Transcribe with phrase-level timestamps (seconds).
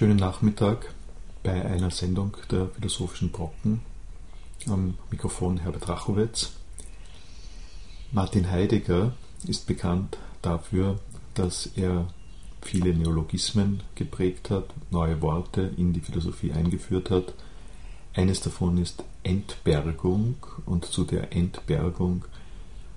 [0.00, 0.94] Schönen Nachmittag
[1.42, 3.82] bei einer Sendung der Philosophischen Brocken.
[4.66, 6.52] Am Mikrofon Herbert Rachowitz.
[8.10, 9.12] Martin Heidegger
[9.46, 10.98] ist bekannt dafür,
[11.34, 12.06] dass er
[12.62, 17.34] viele Neologismen geprägt hat, neue Worte in die Philosophie eingeführt hat.
[18.14, 22.24] Eines davon ist Entbergung und zu der Entbergung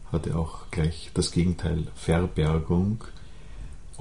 [0.09, 3.03] hat er auch gleich das Gegenteil Verbergung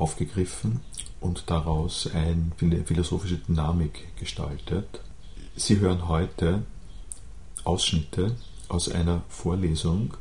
[0.02, 0.80] aufgegriffen
[1.20, 2.50] und daraus eine
[2.84, 5.00] philosophische Dynamik gestaltet.
[5.54, 6.64] Sie hören heute
[7.62, 8.34] Ausschnitte
[8.68, 10.14] aus einer Vorlesung,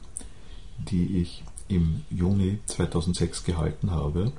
[0.77, 4.31] die ich im Juni 2006 gehalten habe,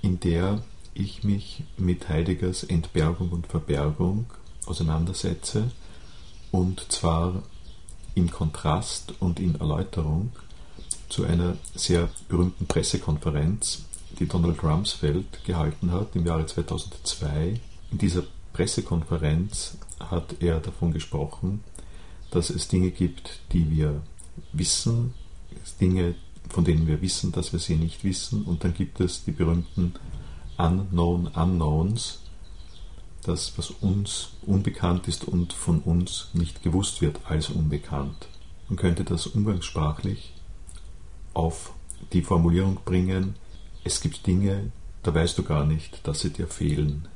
[0.00, 0.62] in der
[0.94, 4.26] ich mich mit Heideggers Entbergung und Verbergung
[4.64, 5.70] auseinandersetze
[6.50, 7.42] und zwar
[8.14, 10.32] in Kontrast und in Erläuterung
[11.10, 13.84] zu einer sehr berühmten Pressekonferenz,
[14.18, 17.60] die Donald Rumsfeld gehalten hat im Jahre 2002.
[17.90, 21.62] In dieser Pressekonferenz hat er davon gesprochen,
[22.30, 24.02] dass es Dinge gibt, die wir
[24.52, 25.14] wissen,
[25.80, 26.14] Dinge,
[26.48, 29.94] von denen wir wissen, dass wir sie nicht wissen, und dann gibt es die berühmten
[30.56, 32.20] Unknown Unknowns,
[33.22, 38.28] das, was uns unbekannt ist und von uns nicht gewusst wird als unbekannt.
[38.68, 40.32] Man könnte das umgangssprachlich
[41.32, 41.72] auf
[42.12, 43.36] die Formulierung bringen,
[43.84, 47.06] es gibt Dinge, da weißt du gar nicht, dass sie dir fehlen.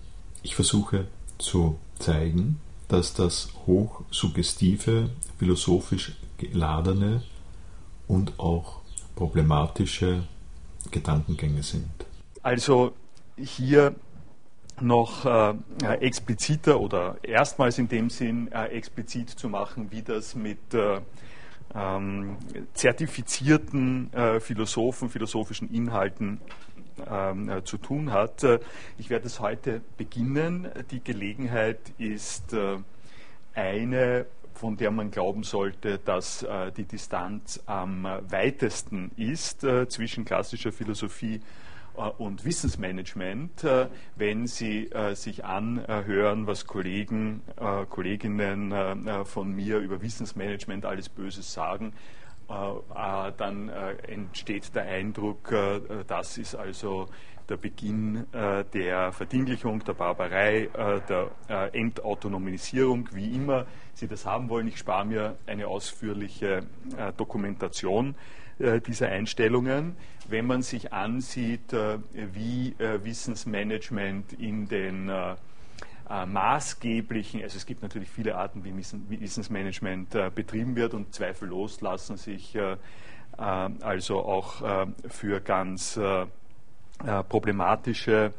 [0.42, 1.06] Ich versuche
[1.38, 7.22] zu zeigen, dass das hochsuggestive, philosophisch geladene
[8.06, 8.80] und auch
[9.16, 10.24] problematische
[10.90, 11.90] Gedankengänge sind.
[12.42, 12.92] Also
[13.36, 13.94] hier
[14.80, 15.54] noch äh,
[16.00, 21.00] expliziter oder erstmals in dem Sinn äh, explizit zu machen, wie das mit äh,
[21.74, 22.36] ähm,
[22.74, 26.40] zertifizierten äh, Philosophen, philosophischen Inhalten
[27.10, 28.44] ähm, äh, zu tun hat.
[28.44, 28.60] Äh,
[28.98, 30.68] ich werde es heute beginnen.
[30.90, 32.78] Die Gelegenheit ist äh,
[33.54, 40.24] eine, von der man glauben sollte, dass äh, die Distanz am weitesten ist äh, zwischen
[40.24, 47.42] klassischer Philosophie äh, und Wissensmanagement, äh, wenn Sie äh, sich anhören, was Kollegen,
[47.90, 48.72] Kolleginnen
[49.24, 51.92] von mir über Wissensmanagement alles Böses sagen,
[52.48, 55.52] dann entsteht der Eindruck,
[56.06, 57.06] das ist also
[57.48, 60.68] der Beginn der Verdinglichung, der Barbarei,
[61.08, 61.30] der
[61.72, 64.68] Entautonomisierung, wie immer Sie das haben wollen.
[64.68, 66.60] Ich spare mir eine ausführliche
[67.16, 68.14] Dokumentation
[68.58, 69.96] dieser Einstellungen
[70.28, 75.34] wenn man sich ansieht, äh, wie äh, Wissensmanagement in den äh,
[76.26, 78.74] maßgeblichen, also es gibt natürlich viele Arten, wie
[79.20, 82.56] Wissensmanagement betrieben wird und zweifellos lassen sich
[83.36, 86.00] also auch für ganz
[87.28, 88.32] problematische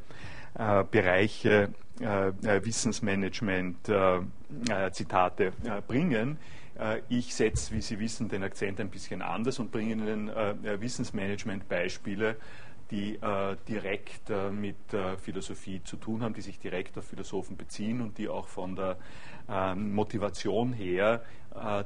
[0.90, 1.70] Bereiche
[2.00, 3.92] Wissensmanagement
[4.92, 5.54] Zitate
[5.88, 6.40] bringen.
[6.80, 10.80] Äh, ich setze, wie Sie wissen, den Akzent ein bisschen anders und bringe Ihnen äh,
[10.80, 12.38] Wissensmanagement-Beispiele,
[12.92, 14.76] die äh, direkt mit
[15.22, 18.98] Philosophie zu tun haben, die sich direkt auf Philosophen beziehen und die auch von der
[19.48, 21.24] ähm, Motivation her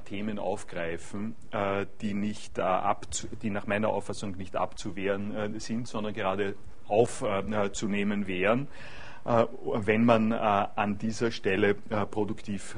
[0.05, 1.35] Themen aufgreifen,
[2.01, 2.57] die, nicht,
[3.41, 6.55] die nach meiner Auffassung nicht abzuwehren sind, sondern gerade
[6.89, 8.67] aufzunehmen wären.
[9.25, 12.75] Äh, wenn man äh, an dieser Stelle äh, produktiv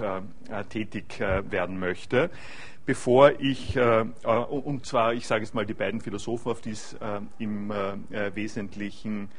[0.70, 2.30] tätig werden möchte.
[2.86, 6.96] Bevor ich, und zwar, ich sage es mal, die beiden Philosophen, auf die es
[7.40, 7.70] im
[8.10, 9.30] Wesentlichen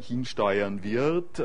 [0.00, 1.40] hinsteuern wird.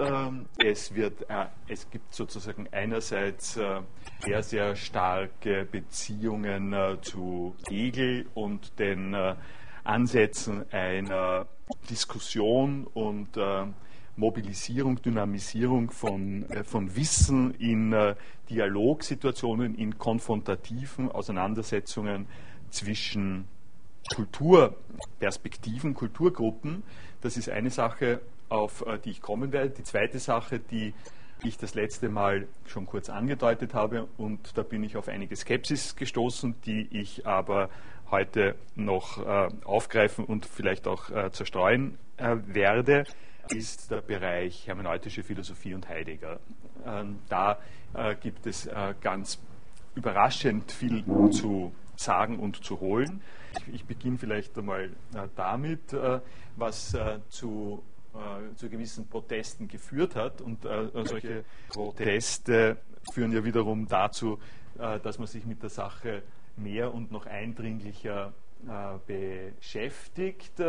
[0.58, 1.28] Es, wird,
[1.68, 9.16] es gibt sozusagen einerseits sehr, sehr starke Beziehungen zu Hegel und den
[9.84, 11.46] Ansätzen einer
[11.90, 13.38] Diskussion und
[14.18, 18.16] Mobilisierung, Dynamisierung von, äh, von Wissen in äh,
[18.50, 22.28] Dialogsituationen, in konfrontativen Auseinandersetzungen
[22.70, 23.46] zwischen
[24.16, 26.84] Kulturperspektiven, Kulturgruppen.
[27.22, 29.72] Das ist eine Sache, auf äh, die ich kommen werde.
[29.72, 30.94] Die zweite Sache, die
[31.44, 35.96] ich das letzte Mal schon kurz angedeutet habe, und da bin ich auf einige Skepsis
[35.96, 37.70] gestoßen, die ich aber
[38.10, 43.04] heute noch äh, aufgreifen und vielleicht auch äh, zerstreuen äh, werde
[43.52, 46.40] ist der Bereich hermeneutische Philosophie und Heidegger.
[46.86, 47.60] Ähm, da
[47.94, 49.40] äh, gibt es äh, ganz
[49.96, 53.22] überraschend viel zu sagen und zu holen.
[53.72, 55.96] Ich, beginne vielleicht einmal äh, damit,
[56.58, 56.98] was
[57.30, 57.82] zu,
[58.56, 60.42] zu gewissen Protesten geführt hat.
[60.42, 62.78] Und solche Proteste
[63.14, 64.40] führen ja wiederum dazu,
[64.78, 66.24] dass man sich mit der Sache
[66.58, 68.34] mehr und noch eindringlicher
[69.08, 70.62] beschäftigt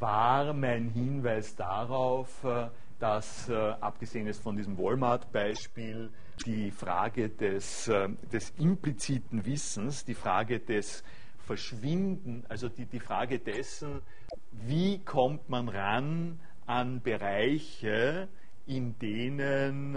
[0.00, 2.68] war mein Hinweis darauf, äh,
[2.98, 6.10] dass äh, abgesehen ist von diesem Walmart-Beispiel
[6.46, 11.02] die Frage des, äh, des impliziten Wissens, die Frage des
[11.44, 14.00] Verschwinden, also die, die Frage dessen,
[14.52, 18.28] wie kommt man ran an Bereiche,
[18.66, 19.96] in denen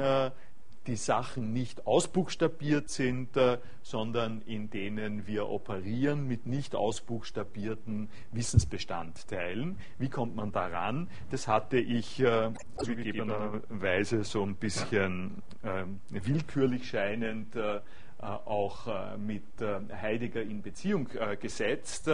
[0.88, 9.78] die Sachen nicht ausbuchstabiert sind, äh, sondern in denen wir operieren mit nicht ausbuchstabierten Wissensbestandteilen.
[9.98, 11.10] Wie kommt man daran?
[11.32, 17.80] Das hatte ich äh, zugegebenerweise so ein bisschen äh, willkürlich scheinend äh,
[18.20, 21.08] auch äh, mit äh, Heidegger in Beziehung
[21.40, 22.10] gesetzt,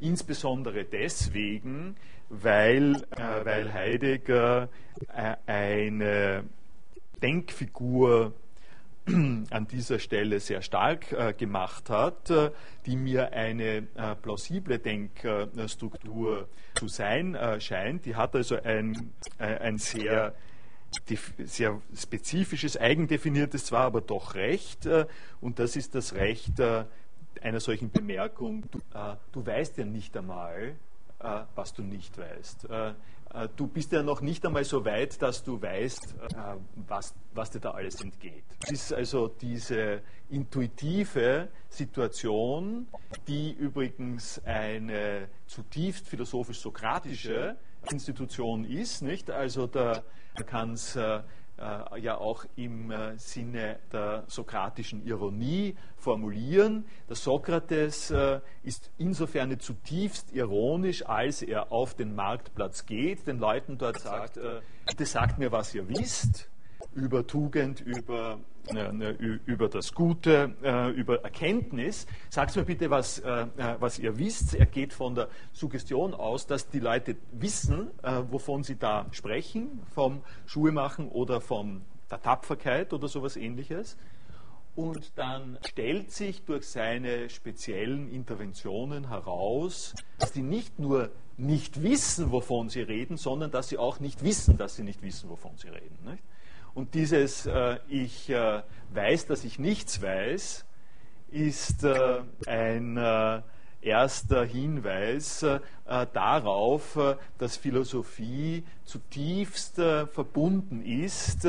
[0.00, 1.96] insbesondere deswegen,
[2.28, 3.02] weil,
[3.44, 4.68] weil Heidegger
[5.46, 6.44] eine
[7.22, 8.32] Denkfigur
[9.06, 12.50] an dieser Stelle sehr stark äh, gemacht hat, äh,
[12.86, 18.06] die mir eine äh, plausible Denkstruktur zu sein scheint.
[18.06, 20.34] Die hat also ein, ein sehr,
[21.38, 24.88] sehr spezifisches, eigendefiniertes zwar, aber doch Recht.
[25.40, 28.64] Und das ist das Recht einer solchen Bemerkung.
[28.72, 28.80] Du,
[29.30, 30.74] du weißt ja nicht einmal,
[31.54, 32.68] was du nicht weißt.
[33.34, 36.56] Äh, du bist ja noch nicht einmal so weit, dass du weißt, äh,
[36.86, 38.44] was, was dir da alles entgeht.
[38.62, 42.86] Es ist also diese intuitive Situation,
[43.26, 47.56] die übrigens eine zutiefst philosophisch-sokratische
[47.90, 49.30] Institution ist, nicht?
[49.30, 50.02] Also da
[50.46, 50.98] kann es
[51.58, 56.84] äh, äh, ja auch im äh, Sinne der sokratischen Ironie formulieren.
[57.08, 63.78] Der Sokrates äh, ist insofern zutiefst ironisch, als er auf den Marktplatz geht, den Leuten
[63.78, 64.38] dort sagt,
[64.86, 66.48] bitte sagt mir, was ihr wisst
[66.94, 68.36] über Tugend, über, äh,
[69.46, 72.06] über das Gute, äh, über Erkenntnis.
[72.30, 73.46] Sagt mir bitte, was, äh,
[73.78, 74.54] was ihr wisst.
[74.54, 77.90] Er geht von der Suggestion aus, dass die Leute wissen,
[78.30, 83.96] wovon sie da sprechen, vom Schuhemachen oder von der Tapferkeit oder sowas ähnliches.
[84.76, 92.32] Und dann stellt sich durch seine speziellen Interventionen heraus, dass die nicht nur nicht wissen,
[92.32, 95.68] wovon sie reden, sondern dass sie auch nicht wissen, dass sie nicht wissen, wovon sie
[95.68, 95.98] reden.
[96.04, 96.22] Nicht?
[96.74, 98.62] Und dieses äh, Ich äh,
[98.92, 100.64] weiß, dass ich nichts weiß,
[101.30, 103.42] ist äh, ein äh,
[103.80, 111.46] erster Hinweis äh, darauf, äh, dass Philosophie zutiefst verbunden ist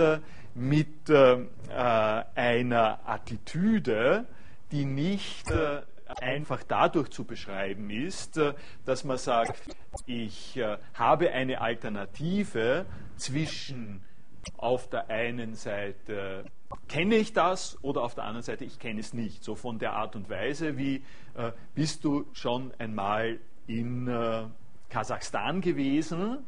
[0.53, 4.25] mit einer Attitüde,
[4.71, 5.51] die nicht
[6.21, 8.39] einfach dadurch zu beschreiben ist,
[8.85, 9.61] dass man sagt,
[10.05, 10.57] ich
[10.93, 12.85] habe eine Alternative
[13.17, 14.01] zwischen
[14.57, 16.45] auf der einen Seite
[16.87, 19.43] kenne ich das oder auf der anderen Seite ich kenne es nicht.
[19.43, 21.03] So von der Art und Weise, wie
[21.35, 24.45] äh, bist du schon einmal in äh,
[24.89, 26.39] Kasachstan gewesen?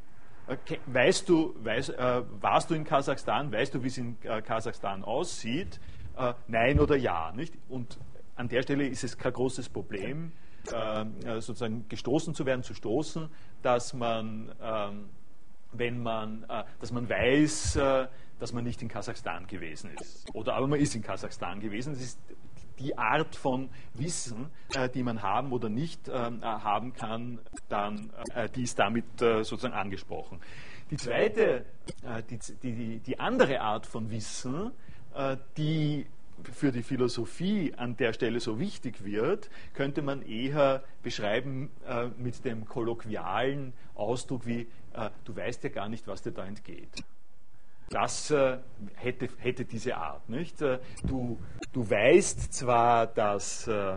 [0.48, 0.58] Äh,
[0.88, 3.52] weißt du, weißt, äh, warst du in Kasachstan?
[3.52, 5.80] Weißt du, wie es in äh, Kasachstan aussieht?
[6.18, 7.54] Äh, nein oder ja, nicht?
[7.70, 7.98] Und
[8.36, 10.32] an der Stelle ist es kein großes Problem,
[11.24, 13.30] sozusagen gestoßen zu werden, zu stoßen,
[13.62, 15.06] dass man ähm,
[15.72, 18.08] wenn man, äh, dass man weiß, äh,
[18.40, 20.34] dass man nicht in Kasachstan gewesen ist.
[20.34, 21.94] Oder aber man ist in Kasachstan gewesen.
[21.94, 22.20] Das ist
[22.80, 28.12] die Art von Wissen, äh, die man haben oder nicht ähm, haben kann, dann,
[28.56, 30.40] die ist damit sozusagen angesprochen.
[30.92, 31.66] Die zweite,
[32.30, 34.72] die, die, die andere Art von Wissen,
[35.58, 36.06] die
[36.54, 42.46] für die Philosophie an der Stelle so wichtig wird, könnte man eher beschreiben äh, mit
[42.46, 47.04] dem kolloquialen Ausdruck wie, äh, du weißt ja gar nicht, was dir da entgeht.
[47.90, 48.58] Das äh,
[48.96, 50.28] hätte, hätte diese Art.
[50.30, 50.62] Nicht?
[50.62, 51.40] Äh, du,
[51.72, 53.96] du weißt zwar, dass äh,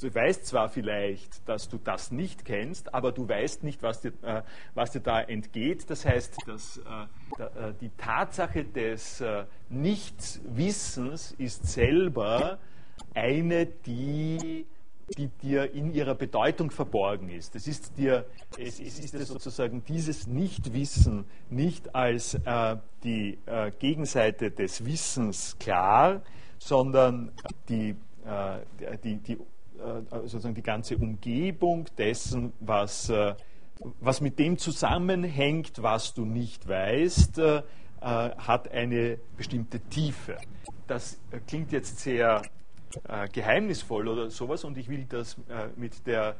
[0.00, 4.12] du weißt zwar vielleicht, dass du das nicht kennst, aber du weißt nicht, was dir,
[4.22, 4.42] äh,
[4.74, 5.90] was dir da entgeht.
[5.90, 12.58] Das heißt, dass, äh, äh die Tatsache des äh, Nichtwissens ist selber
[13.14, 14.66] eine, die
[15.16, 17.56] die dir in ihrer Bedeutung verborgen ist.
[17.56, 18.26] Es ist dir,
[18.58, 23.38] es, es ist dir sozusagen dieses Nichtwissen nicht als äh, die
[23.78, 26.20] Gegenseite des Wissens klar,
[26.58, 27.32] sondern
[27.70, 27.96] die,
[29.02, 29.38] die, die
[30.22, 33.34] sozusagen die ganze Umgebung dessen, was, äh,
[34.00, 37.62] was mit dem zusammenhängt, was du nicht weißt, äh,
[38.00, 40.36] hat eine bestimmte Tiefe.
[40.86, 42.42] Das klingt jetzt sehr
[43.32, 45.36] geheimnisvoll oder sowas und ich will das
[45.76, 46.36] mit der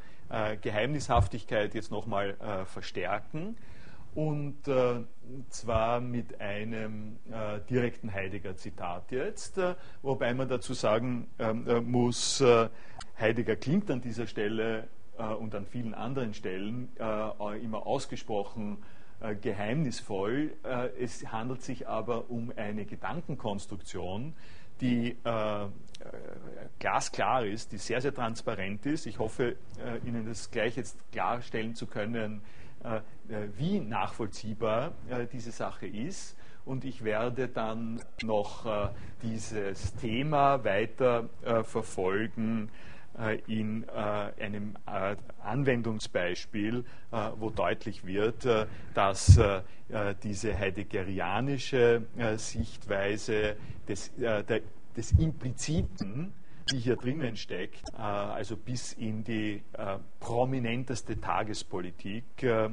[0.62, 3.56] Geheimnishaftigkeit jetzt nochmal verstärken
[4.14, 5.00] und äh,
[5.50, 12.42] zwar mit einem äh, direkten Heidegger-Zitat jetzt, äh, wobei man dazu sagen ähm, muss,
[13.18, 14.88] Heidegger klingt an dieser Stelle
[15.18, 18.78] äh, und an vielen anderen Stellen äh, immer ausgesprochen
[19.42, 20.52] geheimnisvoll.
[21.00, 24.32] es handelt sich aber um eine Gedankenkonstruktion,
[24.80, 25.16] die
[26.78, 29.06] glasklar ist, die sehr, sehr transparent ist.
[29.06, 29.56] Ich hoffe,
[30.06, 32.42] Ihnen das gleich jetzt klarstellen zu können,
[33.56, 34.92] wie nachvollziehbar
[35.32, 36.36] diese Sache ist.
[36.64, 38.88] Und ich werde dann noch äh,
[39.22, 42.70] dieses Thema weiter äh, verfolgen
[43.18, 48.46] äh, in äh, einem äh, Anwendungsbeispiel, äh, wo deutlich wird,
[48.94, 49.40] dass
[50.22, 52.02] diese heideggerianische
[52.36, 53.56] Sichtweise
[53.88, 54.12] des,
[54.94, 56.34] des Impliziten
[56.70, 62.68] die hier drinnen steckt, äh, also bis in die äh, prominenteste Tagespolitik äh,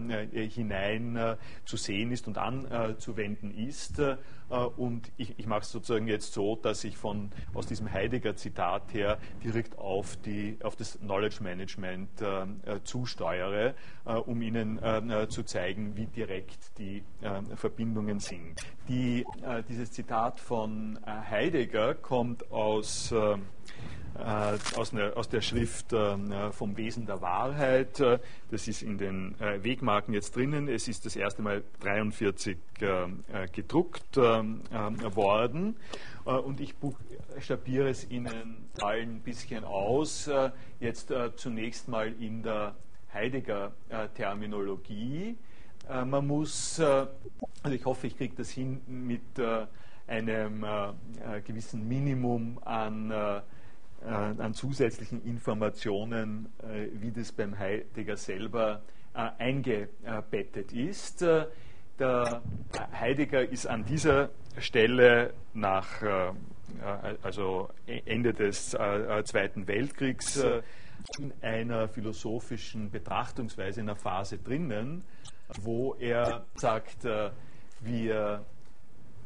[0.50, 4.02] hinein zu sehen ist und anzuwenden ist.
[4.76, 9.18] Und ich, ich mache es sozusagen jetzt so, dass ich von, aus diesem Heidegger-Zitat her
[9.44, 12.10] direkt auf, die, auf das Knowledge Management
[12.84, 13.74] zusteuere,
[14.26, 14.80] um Ihnen
[15.30, 17.04] zu zeigen, wie direkt die
[17.56, 18.62] Verbindungen sind.
[18.88, 19.26] Die,
[19.68, 23.14] dieses Zitat von Heidegger kommt aus
[24.18, 28.00] aus, ne, aus, der Schrift äh, vom Wesen der Wahrheit.
[28.00, 28.20] Äh,
[28.50, 30.70] das ist in den Wegmarken jetzt drinnen.
[30.70, 32.58] Es ist das erste Mal 43
[33.52, 35.76] gedruckt worden.
[36.24, 40.30] Und ich buchstabiere es Ihnen allen ein bisschen aus.
[40.80, 42.76] Jetzt zunächst mal in der
[43.14, 43.74] Heidegger
[44.16, 45.38] Terminologie.
[45.90, 47.10] Man muss, also
[47.76, 49.40] ich hoffe, ich kriege das hin mit
[50.08, 50.66] einem
[51.46, 53.44] gewissen Minimum an
[54.06, 58.82] äh, an zusätzlichen Informationen, äh, wie das beim Heidegger selber
[59.14, 61.26] äh, eingebettet ist.
[61.98, 62.42] Der
[63.00, 66.04] Heidegger ist an dieser Stelle nach
[67.24, 70.44] also e-, Ende des Zweiten Weltkriegs
[71.18, 75.06] in einer philosophischen Betrachtungsweise, in einer Phase drinnen,
[75.62, 77.06] wo er sagt,
[77.80, 78.46] wir,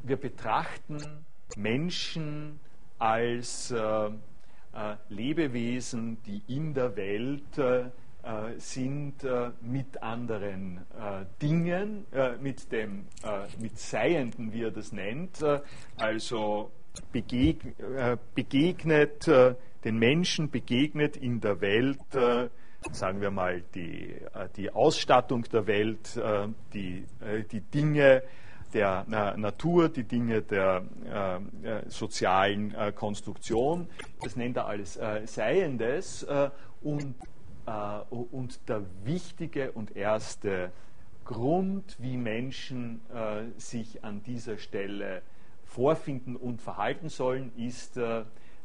[0.04, 2.60] wir betrachten Menschen
[3.00, 4.10] als äh,
[5.10, 7.86] Lebewesen, die in der Welt äh,
[8.58, 10.86] sind äh, mit anderen
[11.42, 12.06] Dingen,
[12.42, 13.06] mit dem
[13.60, 15.44] mit Seienden, wie er das nennt,
[15.98, 16.72] also
[18.36, 19.28] begegnet
[19.84, 22.00] den Menschen, begegnet in der Welt
[22.92, 24.16] sagen wir mal, die,
[24.56, 26.20] die Ausstattung der Welt,
[26.74, 27.06] die,
[27.52, 28.24] die Dinge,
[28.74, 33.88] der äh, Natur, die Dinge der äh, äh, sozialen äh, Konstruktion.
[34.22, 36.26] Das nennt er alles äh, Seiendes.
[36.82, 37.16] Und,
[38.10, 40.72] und der wichtige und erste
[41.26, 43.02] Grund, wie Menschen
[43.58, 45.22] sich an dieser Stelle
[45.66, 48.00] vorfinden und verhalten sollen, ist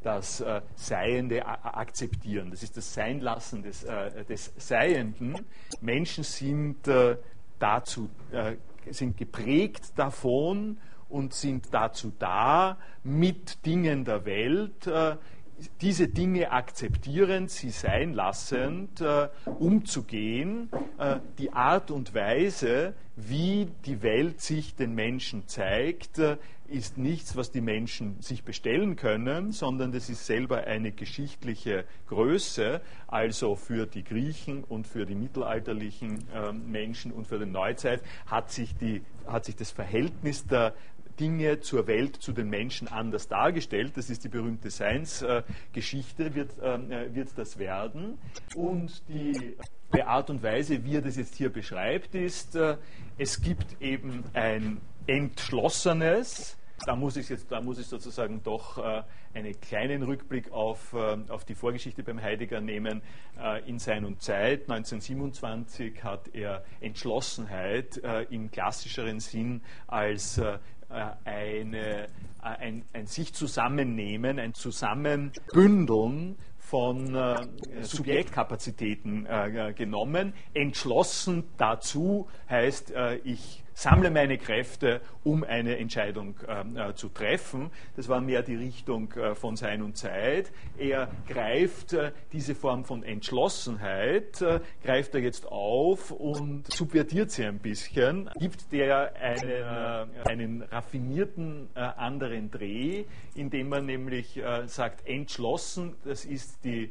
[0.05, 2.51] das äh, Seiende akzeptieren.
[2.51, 5.35] Das ist das Seinlassen des, äh, des Seienden.
[5.81, 7.17] Menschen sind äh,
[7.59, 8.11] dazu
[8.91, 15.17] sind geprägt davon und sind dazu da, mit Dingen der Welt äh,
[15.81, 20.69] diese Dinge akzeptierend, sie sein lassend, äh, umzugehen.
[20.99, 27.37] Äh, die Art und Weise, wie die Welt sich den Menschen zeigt, äh, ist nichts,
[27.37, 32.81] was die Menschen sich bestellen können, sondern das ist selber eine geschichtliche Größe.
[33.07, 38.51] Also für die Griechen und für die mittelalterlichen ähm, Menschen und für die Neuzeit hat
[38.51, 40.75] sich, die, hat sich das Verhältnis der
[41.21, 43.93] Dinge zur Welt, zu den Menschen anders dargestellt.
[43.97, 48.19] Das ist die berühmte Science-Geschichte, wird, äh, wird das werden.
[48.55, 49.57] Und die
[50.03, 52.77] Art und Weise, wie er das jetzt hier beschreibt, ist, äh,
[53.19, 59.03] es gibt eben ein entschlossenes, da muss ich jetzt, da muss ich sozusagen doch äh,
[59.33, 63.03] einen kleinen Rückblick auf, äh, auf die Vorgeschichte beim Heidegger nehmen.
[63.41, 70.41] Äh, in Sein und Zeit 1927 hat er Entschlossenheit äh, im klassischeren Sinn als
[71.25, 72.07] eine,
[72.41, 77.37] ein, ein sich zusammennehmen, ein Zusammenbündeln von äh,
[77.83, 80.33] Subjektkapazitäten äh, genommen.
[80.55, 87.71] Entschlossen dazu heißt, äh, ich sammle meine Kräfte, um eine Entscheidung äh, zu treffen.
[87.97, 90.53] Das war mehr die Richtung äh, von Sein und Zeit.
[90.79, 97.45] Er greift äh, diese Form von Entschlossenheit, äh, greift er jetzt auf und subvertiert sie
[97.45, 103.05] ein bisschen, gibt der einen, äh, einen raffinierten äh, anderen Dreh,
[103.35, 106.91] indem man nämlich sagt, entschlossen, das ist die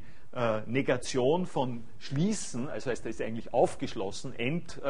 [0.65, 4.81] Negation von schließen, also heißt, er ist eigentlich aufgeschlossen, ent,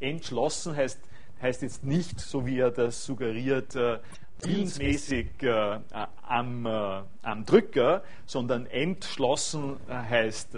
[0.00, 1.00] entschlossen heißt
[1.42, 3.98] heißt jetzt nicht, so wie er das suggeriert, äh,
[4.40, 5.80] willensmäßig äh,
[6.26, 10.56] am, äh, am Drücker, sondern entschlossen äh, heißt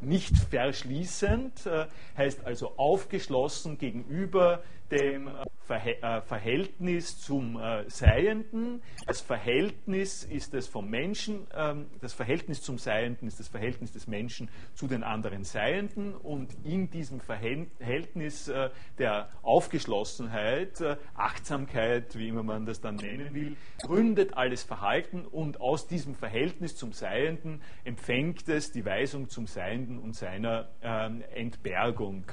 [0.00, 1.68] nicht verschließend,
[2.16, 8.80] heißt also aufgeschlossen gegenüber dem äh, Verhältnis zum äh, Seienden.
[9.06, 14.06] Das Verhältnis ist das vom Menschen, ähm, das Verhältnis zum Seienden ist das Verhältnis des
[14.06, 20.82] Menschen zu den anderen Seienden und in diesem Verhältnis äh, der Aufgeschlossenheit,
[21.14, 26.76] Achtsamkeit, wie immer man das dann nennen will, gründet alles Verhalten und aus diesem Verhältnis
[26.76, 32.24] zum Seienden empfängt es die Weisung zum Seienden und seiner ähm, Entbergung.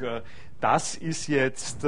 [0.67, 1.85] Das ist jetzt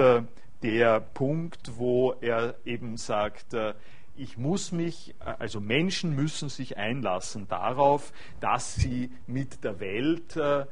[0.62, 3.74] der Punkt, wo er eben sagt, äh,
[4.16, 10.36] ich muss mich, äh, also Menschen müssen sich einlassen darauf, dass sie mit der Welt
[10.36, 10.68] äh,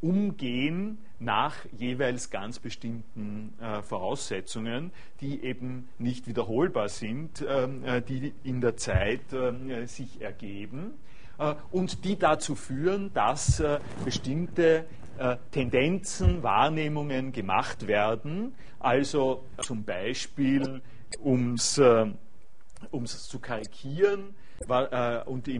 [0.00, 3.52] umgehen nach jeweils ganz bestimmten
[3.82, 4.90] Voraussetzungen,
[5.20, 9.20] die eben nicht wiederholbar sind, ähm, die in der Zeit
[9.84, 10.94] sich ergeben
[11.70, 13.62] und die dazu führen, dass
[14.04, 14.84] bestimmte
[15.20, 18.54] äh, Tendenzen, Wahrnehmungen gemacht werden.
[18.78, 20.80] Also zum Beispiel,
[21.20, 22.06] um es äh,
[23.04, 24.34] zu karikieren,
[24.68, 25.58] äh, und, äh,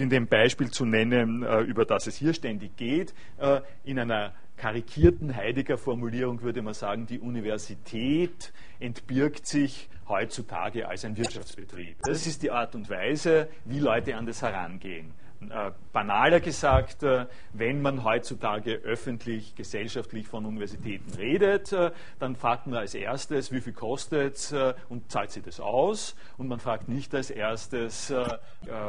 [0.00, 4.32] in dem Beispiel zu nennen, äh, über das es hier ständig geht, äh, in einer
[4.56, 11.96] karikierten Heidegger-Formulierung würde man sagen, die Universität entbirgt sich heutzutage als ein Wirtschaftsbetrieb.
[12.02, 15.12] Das ist die Art und Weise, wie Leute an das herangehen.
[15.50, 22.66] Äh, banaler gesagt, äh, wenn man heutzutage öffentlich, gesellschaftlich von Universitäten redet, äh, dann fragt
[22.66, 24.54] man als erstes, wie viel kostet es
[24.88, 26.16] und zahlt sie das aus?
[26.38, 28.12] Und man fragt nicht als erstes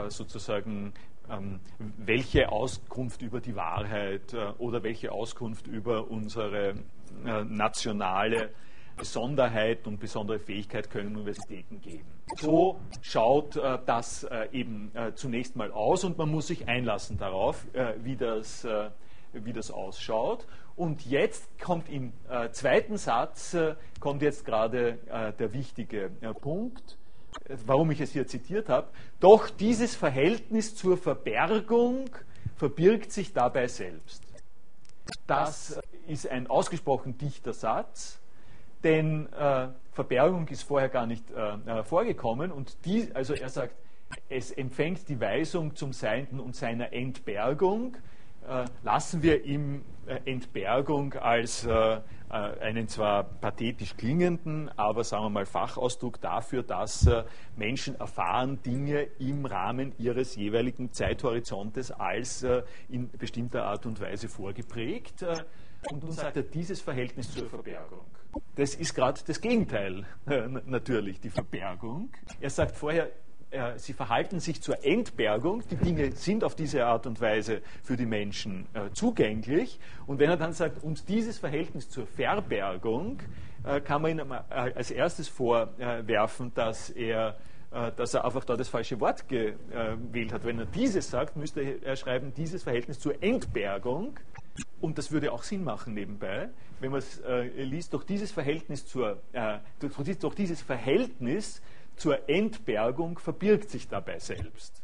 [0.10, 0.94] sozusagen,
[1.30, 1.60] ähm,
[1.98, 6.76] welche Auskunft über die Wahrheit oder welche Auskunft über unsere
[7.48, 8.50] nationale
[8.98, 12.06] Besonderheit und besondere Fähigkeit können Universitäten geben.
[12.38, 17.18] So schaut äh, das äh, eben äh, zunächst mal aus und man muss sich einlassen
[17.18, 18.90] darauf, äh, wie, das, äh,
[19.34, 20.48] wie das ausschaut.
[20.76, 23.56] Und jetzt kommt im äh, zweiten Satz,
[24.00, 25.00] kommt jetzt gerade
[25.40, 26.98] der wichtige Punkt,
[27.66, 28.88] warum ich es hier zitiert habe.
[29.20, 32.10] Doch dieses Verhältnis zur Verbergung
[32.56, 34.24] verbirgt sich dabei selbst.
[35.28, 38.20] Das ist ein ausgesprochen dichter Satz
[38.86, 43.76] denn äh, Verbergung ist vorher gar nicht äh, äh, vorgekommen und die, also er sagt,
[44.30, 47.98] es empfängt die Weisung zum Seienden und seiner Entbergung.
[48.48, 49.82] Äh, lassen wir äh,
[50.26, 57.08] Entbergung als äh, einen zwar pathetisch klingenden, aber sagen wir mal Fachausdruck dafür, dass
[57.56, 62.46] Menschen erfahren Dinge im Rahmen ihres jeweiligen Zeithorizontes als
[62.90, 65.24] in bestimmter Art und Weise vorgeprägt.
[65.92, 68.06] Und nun sagt er dieses Verhältnis zur Verbergung.
[68.56, 70.06] Das ist gerade das Gegenteil,
[70.66, 72.10] natürlich, die Verbergung.
[72.42, 73.10] Er sagt vorher,
[73.52, 75.64] äh, sie verhalten sich zur Entbergung.
[75.70, 79.80] Die Dinge sind auf diese Art und Weise für die Menschen äh, zugänglich.
[80.08, 83.20] Und wenn er dann sagt, und dieses Verhältnis zur Verbergung,
[83.64, 87.38] äh, kann man ihm als erstes vorwerfen, dass er
[87.98, 90.46] dass er einfach da das falsche Wort gewählt hat.
[90.46, 94.18] Wenn er dieses sagt, müsste er schreiben, dieses Verhältnis zur Entbergung.
[94.80, 96.48] Und das würde auch Sinn machen nebenbei,
[96.80, 101.62] wenn man es äh, liest, durch dieses Verhältnis zur, äh, durch, durch dieses Verhältnis
[101.96, 104.82] zur Entbergung verbirgt sich dabei selbst.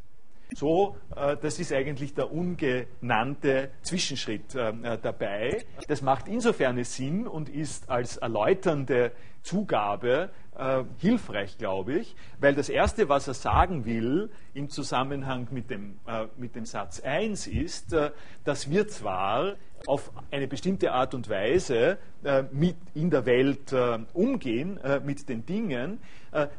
[0.53, 5.63] So, äh, das ist eigentlich der ungenannte Zwischenschritt äh, dabei.
[5.87, 12.67] Das macht insofern Sinn und ist als erläuternde Zugabe äh, hilfreich, glaube ich, weil das
[12.67, 15.99] Erste, was er sagen will im Zusammenhang mit dem,
[16.37, 17.95] mit dem Satz 1 ist,
[18.43, 19.55] dass wir zwar
[19.87, 25.27] auf eine bestimmte Art und Weise äh, mit in der Welt äh, umgehen äh, mit
[25.29, 25.99] den Dingen,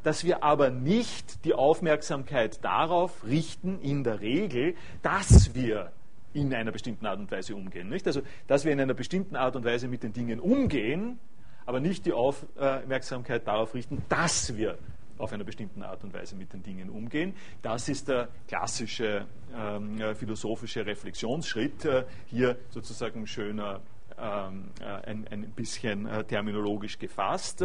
[0.02, 5.92] dass wir aber nicht die Aufmerksamkeit darauf richten, in der Regel, dass wir
[6.34, 7.88] in einer bestimmten Art und Weise umgehen.
[7.88, 8.06] Nicht?
[8.06, 11.18] Also, dass wir in einer bestimmten Art und Weise mit den Dingen umgehen,
[11.64, 14.76] aber nicht die Aufmerksamkeit darauf richten, dass wir
[15.22, 17.34] auf einer bestimmten Art und Weise mit den Dingen umgehen.
[17.62, 21.84] Das ist der klassische ähm, äh, philosophische Reflexionsschritt.
[21.84, 23.80] Äh, hier sozusagen schöner
[24.18, 27.64] ähm, äh, ein, ein, bisschen terminologisch gefasst.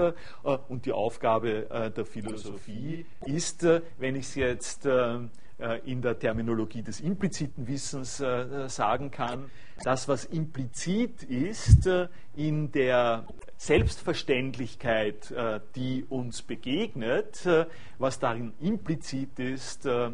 [0.68, 3.66] Und die Aufgabe der Philosophie ist,
[3.98, 9.50] wenn ich es jetzt in der Terminologie des impliziten Wissens sagen kann,
[9.84, 11.90] das, was implizit ist
[12.36, 13.26] in der
[13.58, 17.66] Selbstverständlichkeit, äh, die uns begegnet, äh,
[17.98, 20.12] was darin implizit ist, äh,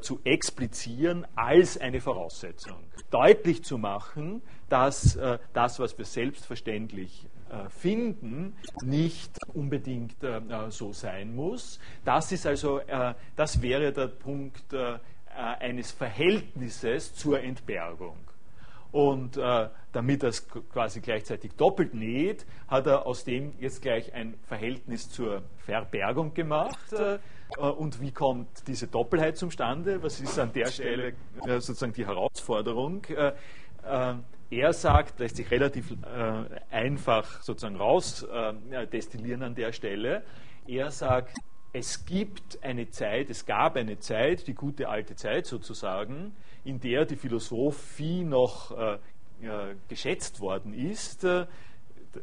[0.00, 2.78] zu explizieren als eine Voraussetzung.
[3.10, 5.18] Deutlich zu machen, dass
[5.52, 7.26] das, was wir selbstverständlich
[7.68, 10.16] finden, nicht unbedingt
[10.70, 11.78] so sein muss.
[12.02, 12.80] Das ist also,
[13.36, 14.74] das wäre der Punkt
[15.36, 18.16] eines Verhältnisses zur Entbergung.
[18.94, 24.14] Und äh, damit er es quasi gleichzeitig doppelt näht, hat er aus dem jetzt gleich
[24.14, 26.92] ein Verhältnis zur Verbergung gemacht.
[26.92, 27.18] Äh,
[27.58, 30.00] und wie kommt diese Doppelheit zustande?
[30.00, 33.04] Was ist an der Stelle äh, sozusagen die Herausforderung?
[33.06, 33.32] Äh,
[33.84, 34.14] äh,
[34.50, 40.22] er sagt, lässt sich relativ äh, einfach sozusagen rausdestillieren an der Stelle.
[40.68, 41.36] Er sagt,
[41.74, 46.34] es gibt eine Zeit, es gab eine Zeit, die gute alte Zeit sozusagen,
[46.64, 48.94] in der die Philosophie noch äh,
[49.42, 51.46] äh, geschätzt worden ist, äh,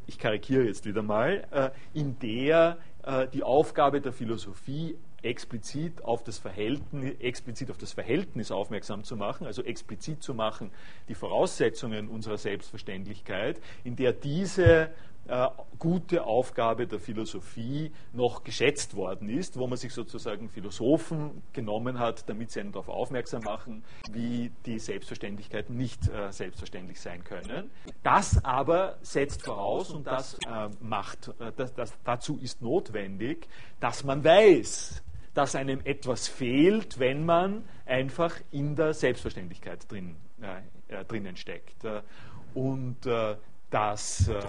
[0.08, 6.24] ich karikiere jetzt wieder mal, äh, in der äh, die Aufgabe der Philosophie explizit auf
[6.24, 10.72] das Verhältnis, explizit auf das Verhältnis aufmerksam zu machen, also explizit zu machen
[11.10, 14.92] die Voraussetzungen unserer Selbstverständlichkeit, in der diese
[15.28, 22.00] äh, gute Aufgabe der Philosophie noch geschätzt worden ist, wo man sich sozusagen Philosophen genommen
[22.00, 27.70] hat, damit sie einen darauf aufmerksam machen, wie die Selbstverständlichkeiten nicht äh, selbstverständlich sein können.
[28.04, 33.48] Das aber setzt voraus und das äh, macht, äh, das, das, dazu ist notwendig,
[33.80, 35.04] dass man weiß,
[35.34, 41.86] dass einem etwas fehlt, wenn man einfach in der Selbstverständlichkeit drin, äh, äh, drinnen steckt.
[42.54, 43.08] Und
[43.72, 44.42] dass, äh,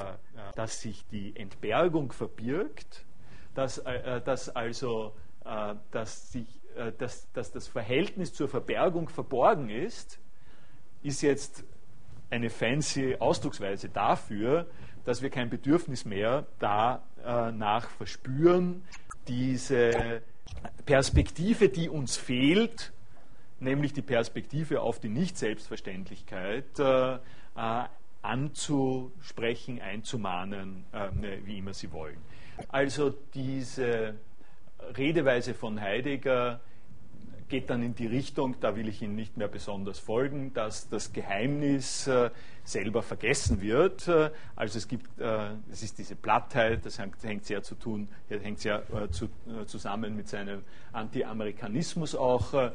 [0.54, 3.06] dass sich die Entbergung verbirgt,
[3.54, 6.60] dass, äh, dass also äh, dass, sich,
[6.98, 10.18] dass, dass das Verhältnis zur Verbergung verborgen ist,
[11.02, 11.64] ist jetzt
[12.30, 14.66] eine fancy Ausdrucksweise dafür,
[15.04, 18.84] dass wir kein Bedürfnis mehr danach verspüren,
[19.28, 20.22] diese
[20.86, 22.94] Perspektive, die uns fehlt,
[23.60, 26.80] nämlich die Perspektive auf die Nicht-Selbstverständlichkeit,
[28.22, 31.08] anzusprechen, einzumahnen, äh,
[31.44, 32.18] wie immer Sie wollen.
[32.68, 34.14] Also diese
[34.96, 36.60] Redeweise von Heidegger
[37.52, 41.12] geht dann in die Richtung, da will ich Ihnen nicht mehr besonders folgen, dass das
[41.12, 42.30] Geheimnis äh,
[42.64, 44.08] selber vergessen wird.
[44.08, 48.60] Äh, also es gibt, äh, es ist diese Plattheit, das hängt, sehr zu tun, hängt
[48.60, 49.28] sehr zu,
[49.66, 52.72] zusammen mit seinem Anti-Amerikanismus auch.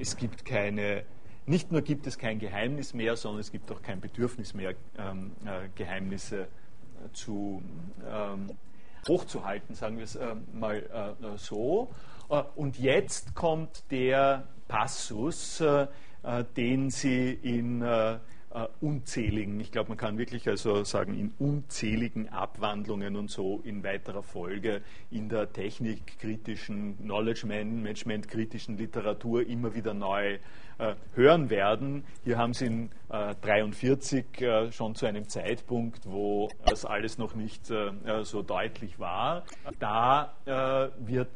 [0.00, 1.04] Es gibt keine
[1.48, 5.32] nicht nur gibt es kein Geheimnis mehr, sondern es gibt auch kein Bedürfnis mehr, ähm,
[5.44, 6.46] äh, Geheimnisse äh,
[7.12, 7.62] zu,
[8.06, 8.50] ähm,
[9.08, 11.88] hochzuhalten, sagen wir es äh, mal äh, so.
[12.28, 15.86] Äh, und jetzt kommt der Passus, äh,
[16.56, 17.84] den Sie in
[18.80, 24.22] unzähligen, ich glaube, man kann wirklich also sagen, in unzähligen Abwandlungen und so in weiterer
[24.22, 24.80] Folge
[25.10, 30.38] in der technikkritischen, Knowledge Management kritischen Literatur immer wieder neu
[30.78, 32.04] äh, hören werden.
[32.22, 37.34] Hier haben Sie in äh, 43 äh, schon zu einem Zeitpunkt, wo das alles noch
[37.34, 39.44] nicht äh, äh, so deutlich war.
[39.80, 41.28] Da äh, wird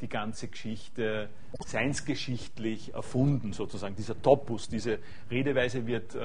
[0.00, 1.28] die ganze Geschichte
[1.64, 3.94] seinsgeschichtlich erfunden, sozusagen.
[3.96, 4.98] Dieser Topus, diese
[5.30, 6.16] Redeweise wird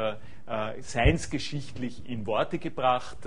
[0.80, 3.20] seinsgeschichtlich in Worte gebracht,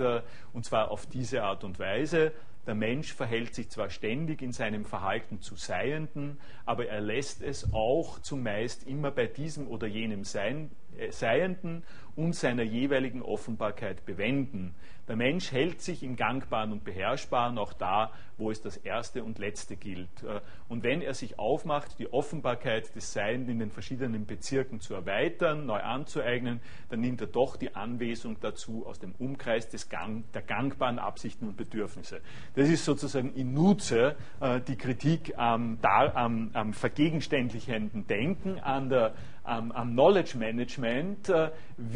[0.51, 2.33] und zwar auf diese Art und Weise.
[2.65, 7.73] Der Mensch verhält sich zwar ständig in seinem Verhalten zu Seienden, aber er lässt es
[7.73, 11.83] auch zumeist immer bei diesem oder jenem äh, Seienden
[12.15, 14.75] und seiner jeweiligen Offenbarkeit bewenden.
[15.07, 19.37] Der Mensch hält sich im Gangbaren und Beherrschbaren auch da, wo es das Erste und
[19.37, 20.23] Letzte gilt.
[20.23, 24.93] Äh, und wenn er sich aufmacht, die Offenbarkeit des Seins in den verschiedenen Bezirken zu
[24.93, 30.23] erweitern, neu anzueignen, dann nimmt er doch die Anwesung dazu aus dem Umkreis des Gang,
[30.33, 32.21] der gangbaren Absichten und Bedürfnisse.
[32.55, 39.13] Das ist sozusagen in Nutze äh, die Kritik am, am, am vergegenständlichenden Denken, an der
[39.43, 41.29] am, am Knowledge Management.
[41.29, 41.51] Äh,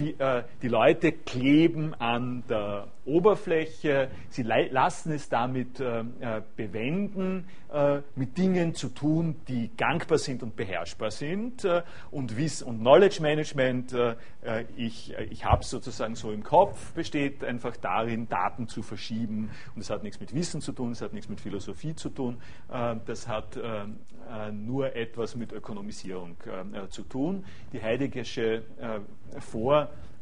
[0.07, 7.47] wie, äh, die Leute kleben an der Oberfläche, sie lassen es damit äh, äh bewenden,
[7.73, 11.63] äh, mit Dingen zu tun, die gangbar sind und beherrschbar sind.
[11.63, 13.95] Äh, und, Wiss und Knowledge Management,
[14.75, 19.49] ich, ich habe es sozusagen so im Kopf, besteht einfach darin, Daten zu verschieben.
[19.75, 22.37] Und das hat nichts mit Wissen zu tun, das hat nichts mit Philosophie zu tun,
[23.05, 23.59] das hat
[24.53, 26.37] nur etwas mit Ökonomisierung
[26.89, 27.43] zu tun
[27.73, 29.39] die heideggersche äh,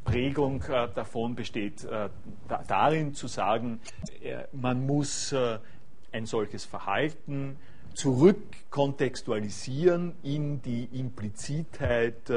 [0.05, 2.09] Vorprägung äh, davon besteht äh,
[2.47, 3.79] da, darin zu sagen,
[4.21, 5.33] äh, man muss
[6.11, 7.57] ein solches Verhalten
[7.95, 12.31] zurückkontextualisieren in die Implizitheit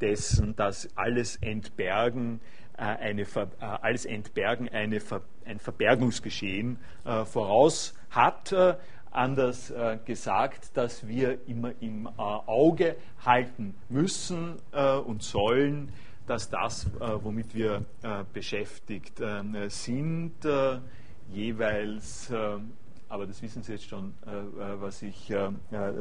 [0.00, 2.40] dessen, dass alles Entbergen
[2.76, 3.24] eine,
[3.58, 5.00] alles Entbergen eine,
[5.44, 6.78] ein Verbergungsgeschehen
[7.24, 8.52] voraus hat
[9.14, 15.92] anders äh, gesagt, dass wir immer im äh, Auge halten müssen äh, und sollen,
[16.26, 17.84] dass das, womit wir
[18.32, 19.20] beschäftigt
[19.68, 20.32] sind,
[21.30, 22.32] jeweils
[23.06, 24.14] aber das wissen Sie jetzt schon,
[24.80, 25.32] was ich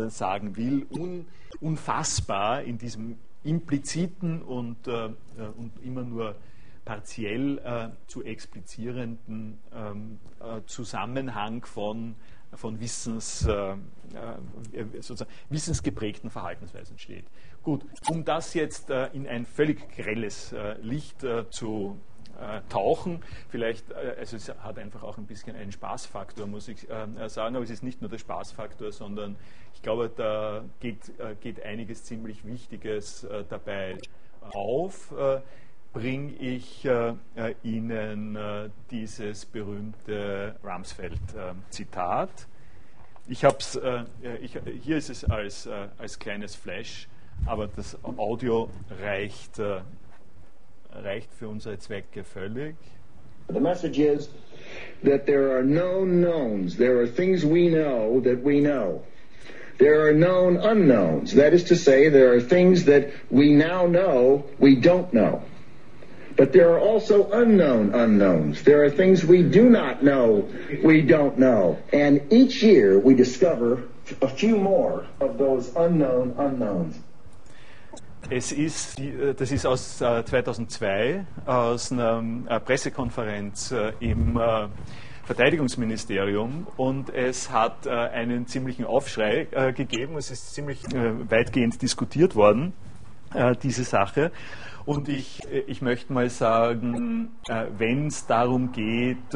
[0.07, 1.25] sagen will, un,
[1.59, 6.35] unfassbar in diesem impliziten und, und immer nur
[6.85, 12.15] partiell äh, zu explizierenden ähm, äh, Zusammenhang von,
[12.53, 13.75] von Wissens, äh, äh
[14.95, 17.25] sozusagen wissensgeprägten Verhaltensweisen steht.
[17.63, 21.97] Gut, um das jetzt äh, in ein völlig grelles äh, Licht zu
[22.67, 23.21] tauchen.
[23.49, 26.87] Vielleicht, also es hat einfach auch ein bisschen einen Spaßfaktor, muss ich
[27.27, 29.35] sagen, aber es ist nicht nur der Spaßfaktor, sondern
[29.75, 33.99] ich glaube, da geht, geht einiges ziemlich Wichtiges dabei
[34.51, 35.13] auf
[35.93, 42.47] bringe ich äh, äh, Ihnen äh, dieses berühmte Rumsfeld-Zitat.
[43.27, 44.03] ich hab's, äh,
[44.81, 47.07] hier ist es als, äh, als kleines Flash,
[47.45, 48.69] aber das Audio
[49.01, 49.81] reicht, äh,
[50.91, 52.75] reicht für unsere Zwecke völlig.
[53.49, 54.29] The message is
[55.03, 56.77] that there are known knowns.
[56.77, 59.03] There are things we know that we know.
[59.79, 61.33] There are known unknowns.
[61.33, 65.41] That is to say, there are things that we now know we don't know.
[66.37, 68.63] But there are also unknown unknowns.
[68.63, 70.47] There are things we do not know
[70.83, 71.77] we don't know.
[71.91, 73.83] And each year we discover
[74.21, 76.97] a few more of those unknown unknowns.
[78.29, 84.39] Es ist, äh, das ist aus 2002, äh, aus einer äh, Pressekonferenz im
[85.25, 90.17] Verteidigungsministerium und es hat einen ziemlichen Aufschrei gegeben.
[90.17, 92.73] Es ist ziemlich weitgehend diskutiert worden,
[93.61, 94.33] diese Sache.
[94.85, 97.29] Und ich, ich möchte mal sagen,
[97.77, 99.33] wenn es darum geht,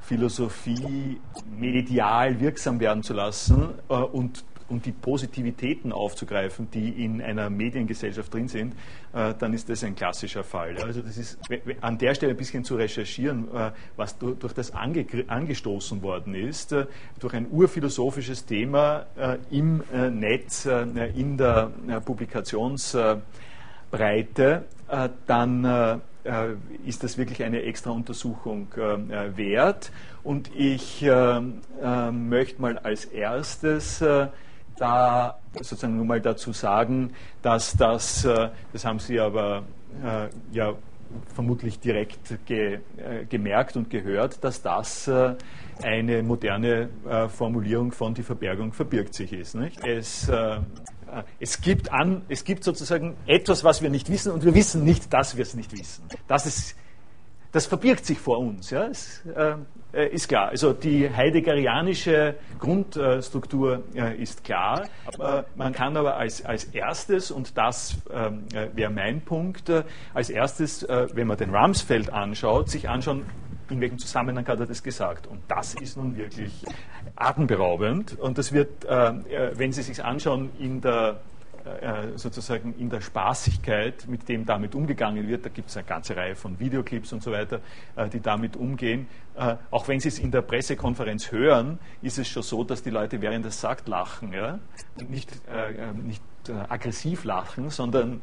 [0.00, 1.20] Philosophie
[1.56, 8.48] medial wirksam werden zu lassen und und die Positivitäten aufzugreifen, die in einer Mediengesellschaft drin
[8.48, 8.74] sind,
[9.12, 10.76] äh, dann ist das ein klassischer Fall.
[10.78, 11.38] Also das ist
[11.80, 16.72] an der Stelle ein bisschen zu recherchieren, äh, was durch das ange, angestoßen worden ist,
[16.72, 16.86] äh,
[17.20, 19.06] durch ein urphilosophisches Thema
[19.50, 21.70] im Netz, in der
[22.04, 22.96] Publikations
[23.90, 29.90] Breite, äh, dann äh, äh, ist das wirklich eine extra Untersuchung wert.
[30.22, 34.02] Und ich möchte mal als erstes
[34.78, 37.12] da sozusagen nur mal dazu sagen,
[37.42, 38.26] dass das,
[38.72, 39.62] das haben Sie aber
[40.52, 40.74] ja
[41.34, 42.80] vermutlich direkt ge,
[43.28, 45.10] gemerkt und gehört, dass das
[45.82, 46.90] eine moderne
[47.28, 49.54] Formulierung von die Verbergung verbirgt sich ist.
[49.54, 49.82] Nicht?
[49.84, 50.30] Es
[51.06, 54.84] äh, es gibt, an, es gibt sozusagen etwas, was wir nicht wissen und wir wissen
[54.84, 56.04] nicht, dass wir es nicht wissen.
[56.26, 56.76] Das, ist,
[57.52, 59.54] das verbirgt sich vor uns, ja, ist, äh,
[60.04, 60.48] ist klar.
[60.48, 64.84] Also die heideggerianische Grundstruktur äh, ist klar.
[65.18, 69.82] Äh, man kann aber als, als erstes, und das ähm, äh, wäre mein Punkt, äh,
[70.14, 73.24] als erstes, wenn man den Rumsfeld anschaut, sich anschauen,
[73.70, 75.26] in welchem Zusammenhang hat er das gesagt.
[75.26, 76.64] Und das ist nun wirklich
[77.16, 78.18] atemberaubend.
[78.18, 81.35] Und das wird, äh, äh, wenn Sie sich anschauen, in der äh,
[82.14, 85.44] sozusagen in der Spaßigkeit, mit dem damit umgegangen wird.
[85.44, 87.60] Da gibt es eine ganze Reihe von Videoclips und so weiter,
[88.12, 89.08] die damit umgehen.
[89.70, 93.20] Auch wenn Sie es in der Pressekonferenz hören, ist es schon so, dass die Leute
[93.20, 94.32] während es sagt lachen.
[94.32, 94.58] Ja?
[95.08, 95.30] Nicht,
[96.02, 96.22] nicht
[96.68, 98.22] aggressiv lachen, sondern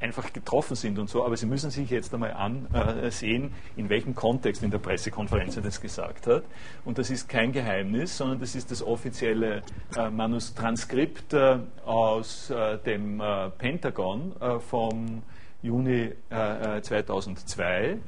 [0.00, 4.62] einfach getroffen sind und so, aber Sie müssen sich jetzt einmal ansehen, in welchem Kontext
[4.62, 6.44] in der Pressekonferenz er das gesagt hat.
[6.84, 9.62] Und das ist kein Geheimnis, sondern das ist das offizielle
[9.96, 13.22] äh, Manustranskript äh, aus äh, dem
[13.58, 14.32] Pentagon
[14.68, 15.22] vom
[15.62, 17.98] Juni 2002.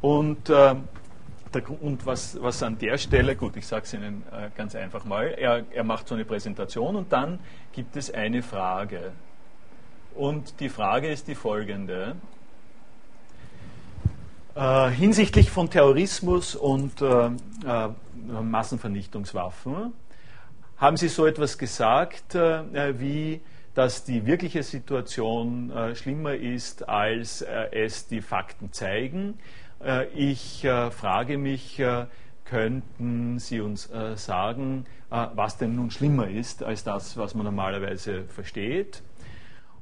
[0.00, 0.50] Und
[1.80, 5.28] und was, was, an der Stelle, gut, ich sage es Ihnen äh, ganz einfach mal,
[5.28, 7.38] er, er, macht so eine Präsentation und dann
[7.72, 9.12] gibt es eine Frage.
[10.16, 12.16] Und die Frage ist die folgende.
[14.54, 17.88] Äh, hinsichtlich von Terrorismus und äh, äh,
[18.42, 19.92] Massenvernichtungswaffen
[20.78, 23.40] haben Sie so etwas gesagt äh, wie,
[23.74, 29.38] dass die wirkliche Situation äh, schlimmer ist, als äh, es die Fakten zeigen.
[30.14, 31.82] ich frage mich,
[32.46, 39.02] könnten Sie uns sagen, was denn nun schlimmer ist als das, was man normalerweise versteht?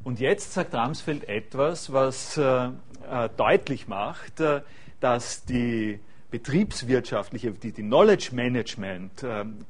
[0.05, 2.67] Und jetzt sagt Ramsfeld etwas, was äh,
[3.11, 4.61] äh, deutlich macht, äh,
[5.01, 5.99] dass die
[6.31, 9.64] betriebswirtschaftliche, die, die Knowledge Management ähm,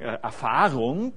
[0.00, 1.12] äh, Erfahrung,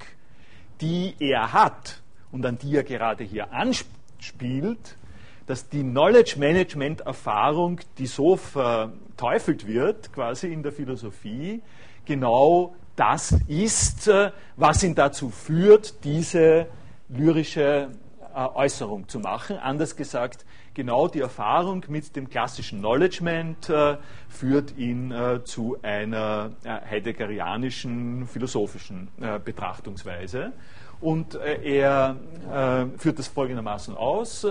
[0.82, 2.02] die er hat
[2.34, 4.98] und an die er gerade hier anspielt,
[5.46, 11.62] dass die Knowledge Management Erfahrung, die so verteufelt wird, quasi in der Philosophie,
[12.06, 16.68] genau das ist, äh, was ihn dazu führt, diese
[17.08, 17.90] lyrische
[18.36, 19.58] Äußerung zu machen.
[19.58, 23.98] Anders gesagt, genau die Erfahrung mit dem klassischen Knowledgement äh,
[24.30, 30.54] führt ihn äh, zu einer äh, heideggerianischen philosophischen äh, Betrachtungsweise.
[31.00, 32.16] Und äh, er
[32.52, 34.46] äh, führt das folgendermaßen aus.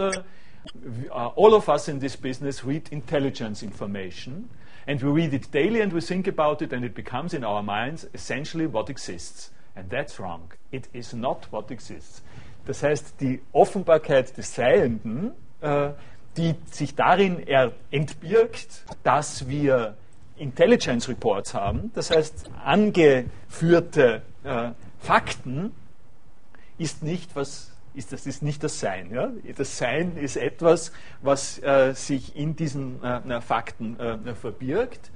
[1.11, 4.51] all of us in this business read intelligence information.
[4.87, 7.63] And we read it daily and we think about it, and it becomes in our
[7.63, 9.51] minds essentially what exists.
[9.77, 10.53] And that's wrong.
[10.73, 12.23] It is not what exists.
[12.67, 15.91] Das heißt, die Offenbarkeit des Seienden, äh,
[16.37, 17.45] die sich darin
[17.91, 19.97] entbirgt, dass wir
[20.37, 25.73] Intelligence Reports haben, das heißt angeführte äh, Fakten,
[26.79, 29.13] ist nicht was ist das ist nicht das Sein.
[29.13, 29.31] Ja?
[29.57, 30.93] Das Sein ist etwas,
[31.23, 35.11] was äh, sich in diesen äh, Fakten äh, verbirgt.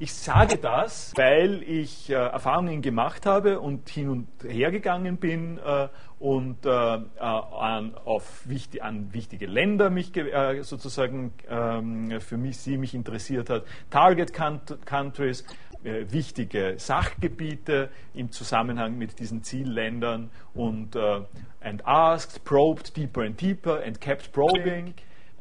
[0.00, 5.58] Ich sage das, weil ich äh, Erfahrungen gemacht habe und hin und her gegangen bin
[5.58, 12.58] äh, und äh, an, auf wichtig, an wichtige Länder mich äh, sozusagen ähm, für mich,
[12.58, 15.44] sie mich interessiert hat, Target Countries,
[15.84, 21.20] äh, wichtige Sachgebiete im Zusammenhang mit diesen Zielländern und äh,
[21.60, 24.94] and asked, probed deeper and deeper and kept probing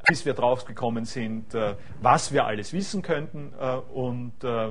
[0.08, 4.70] bis wir draufgekommen sind, äh, was wir alles wissen könnten äh, und, äh,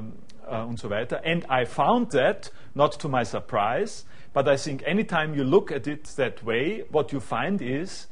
[0.48, 1.22] und so weiter.
[1.24, 5.86] And I found that, not to my surprise, but I think anytime you look at
[5.86, 8.06] it that way, what you find is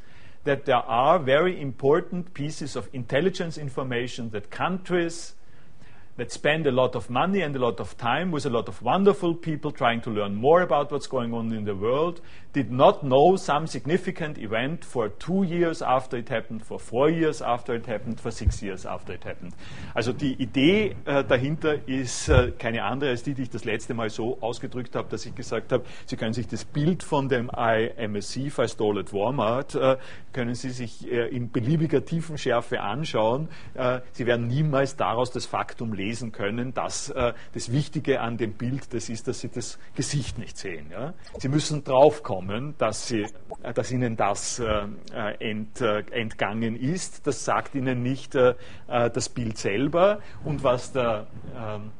[0.45, 5.35] that there are very important pieces of intelligence information that countries,
[6.17, 8.81] that spend a lot of money and a lot of time with a lot of
[8.83, 12.21] wonderful people trying to learn more about what's going on in the world,
[12.53, 17.43] did not know some significant event for two years after it happened, for four years
[17.43, 19.53] after it happened, for six years after it happened.
[19.93, 23.93] Also die Idee äh, dahinter ist äh, keine andere als die, die ich das letzte
[23.95, 27.51] Mal so ausgedrückt habe, dass ich gesagt habe, Sie können sich das Bild von dem
[27.51, 29.97] IMSC Stole at Walmart, äh,
[30.33, 33.49] können Sie sich äh, in beliebiger Tiefenschärfe anschauen.
[33.75, 38.37] Äh, Sie werden niemals daraus das Faktum lesen, lesen können, dass äh, das Wichtige an
[38.37, 40.87] dem Bild das ist, dass Sie das Gesicht nicht sehen.
[40.91, 41.15] Ja?
[41.39, 43.27] Sie müssen draufkommen, dass, Sie,
[43.63, 44.87] äh, dass Ihnen das äh,
[45.39, 47.27] ent, äh, entgangen ist.
[47.27, 48.55] Das sagt Ihnen nicht äh,
[48.89, 50.21] äh, das Bild selber.
[50.45, 51.91] Und was der ähm,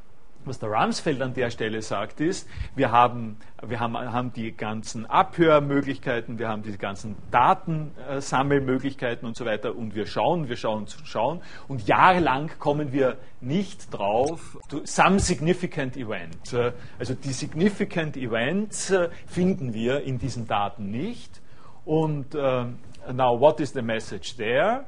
[0.45, 5.05] was der Rumsfeld an der Stelle sagt, ist, wir haben, wir haben, haben die ganzen
[5.05, 11.41] Abhörmöglichkeiten, wir haben diese ganzen Datensammelmöglichkeiten und so weiter und wir schauen, wir schauen, schauen
[11.67, 16.55] und jahrelang kommen wir nicht drauf, some significant event.
[16.99, 21.41] Also die significant events äh, finden wir in diesen Daten nicht
[21.85, 22.65] und uh,
[23.13, 24.85] now what is the message there?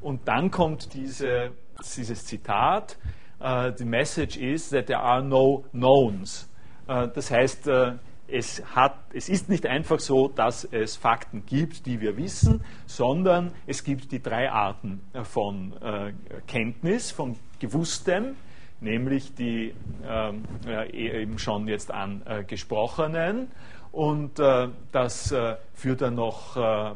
[0.00, 1.52] Und dann kommt diese,
[1.96, 2.96] dieses Zitat,
[3.40, 6.46] Uh, the message is that there are no knowns.
[6.86, 7.92] Uh, das heißt, uh,
[8.28, 13.52] es, hat, es ist nicht einfach so, dass es Fakten gibt, die wir wissen, sondern
[13.66, 16.12] es gibt die drei Arten von äh,
[16.46, 18.36] Kenntnis, von Gewusstem,
[18.80, 19.74] nämlich die
[20.06, 23.50] ähm, äh, eben schon jetzt angesprochenen.
[23.92, 26.94] Und äh, das äh, führt dann noch äh,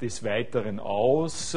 [0.00, 1.56] des Weiteren aus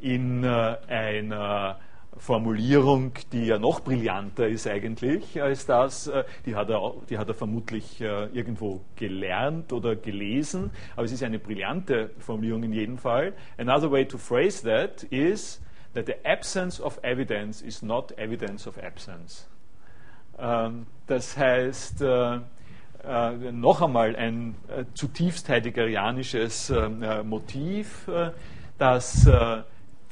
[0.00, 1.78] in einer
[2.16, 7.28] Formulierung, die ja noch brillanter ist eigentlich als das, äh, die hat er, die hat
[7.28, 12.98] er vermutlich äh, irgendwo gelernt oder gelesen, aber es ist eine brillante Formulierung in jedem
[12.98, 13.32] Fall.
[13.58, 15.62] Another way to phrase that is
[15.94, 19.48] that the absence of evidence is not evidence of absence.
[20.38, 22.40] Ähm, das heißt, äh,
[23.52, 24.56] noch einmal ein
[24.92, 26.70] zutiefst heideggerianisches
[27.24, 28.06] Motiv,
[28.76, 29.26] dass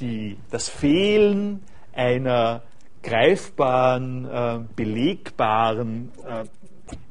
[0.00, 1.61] die, das Fehlen
[1.98, 2.62] einer
[3.02, 6.44] greifbaren, äh, belegbaren äh,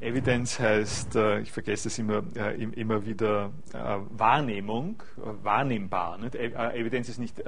[0.00, 2.24] Evidenz heißt, äh, ich vergesse es immer,
[2.74, 3.52] immer wieder,
[4.10, 6.18] Wahrnehmung, wahrnehmbar.
[6.18, 6.34] Nicht?
[6.34, 7.40] Evidenz ist nicht,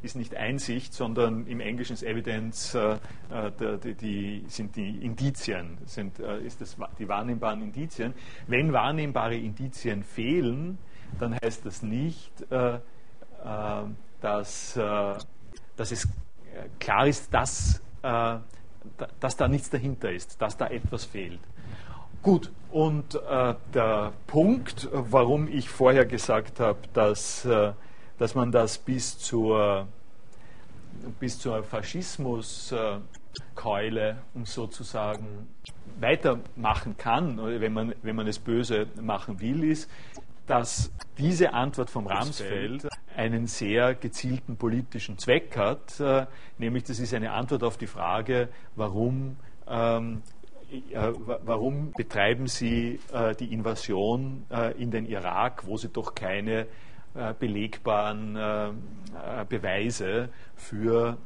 [0.00, 6.62] ist nicht Einsicht, sondern im Englischen ist Evidenz, die, die, sind die Indizien, sind, ist
[6.62, 8.14] das die wahrnehmbaren Indizien.
[8.46, 10.78] Wenn wahrnehmbare Indizien fehlen,
[11.18, 12.32] dann heißt das nicht,
[14.22, 16.08] dass, dass es
[16.78, 18.36] klar ist, dass, äh,
[19.20, 21.40] dass da nichts dahinter ist, dass da etwas fehlt.
[22.22, 27.72] Gut, und äh, der Punkt, warum ich vorher gesagt habe, dass, äh,
[28.18, 29.86] dass man das bis zur,
[31.20, 35.48] bis zur Faschismuskeule, um sozusagen
[36.00, 39.90] weitermachen kann, wenn man, wenn man es böse machen will, ist,
[40.46, 46.26] dass diese Antwort vom Ramsfeld einen sehr gezielten politischen Zweck hat, äh,
[46.58, 49.36] nämlich das ist eine Antwort auf die Frage, warum,
[49.68, 50.22] ähm,
[50.70, 51.12] äh,
[51.44, 56.66] warum betreiben Sie äh, die Invasion äh, in den Irak, wo Sie doch keine
[57.38, 58.34] belegbaren
[59.48, 61.16] Beweise für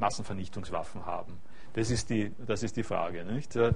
[0.00, 1.38] Massenvernichtungswaffen haben.
[1.78, 3.24] Das ist die, das ist die Frage.
[3.24, 3.54] Nicht?
[3.54, 3.72] Äh,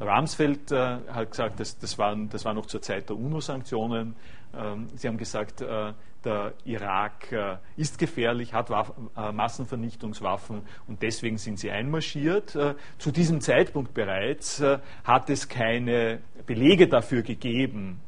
[0.00, 4.16] Ramsfeld äh, hat gesagt, das, das, waren, das war noch zur Zeit der UNO-Sanktionen.
[4.52, 5.92] Ähm, Sie haben gesagt, äh,
[6.24, 12.54] der Irak äh, ist gefährlich, hat äh, Massenvernichtungswaffen und deswegen sind sie einmarschiert.
[12.56, 14.62] Äh, zu diesem Zeitpunkt bereits
[15.04, 18.00] hat es keine Belege dafür gegeben,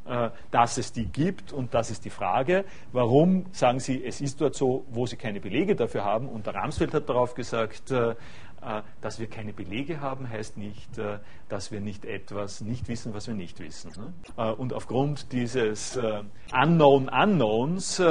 [0.50, 2.64] dass es die gibt und das ist die Frage.
[2.92, 6.28] Warum sagen Sie, es ist dort so, wo Sie keine Belege dafür haben?
[6.28, 7.92] Und der Ramsfeld hat darauf gesagt,
[9.00, 13.26] dass wir keine Belege haben, heißt nicht, äh, dass wir nicht etwas nicht wissen, was
[13.26, 13.92] wir nicht wissen.
[13.96, 14.12] Ne?
[14.36, 15.98] Äh, und aufgrund dieses
[16.52, 18.02] Unknown Unknowns,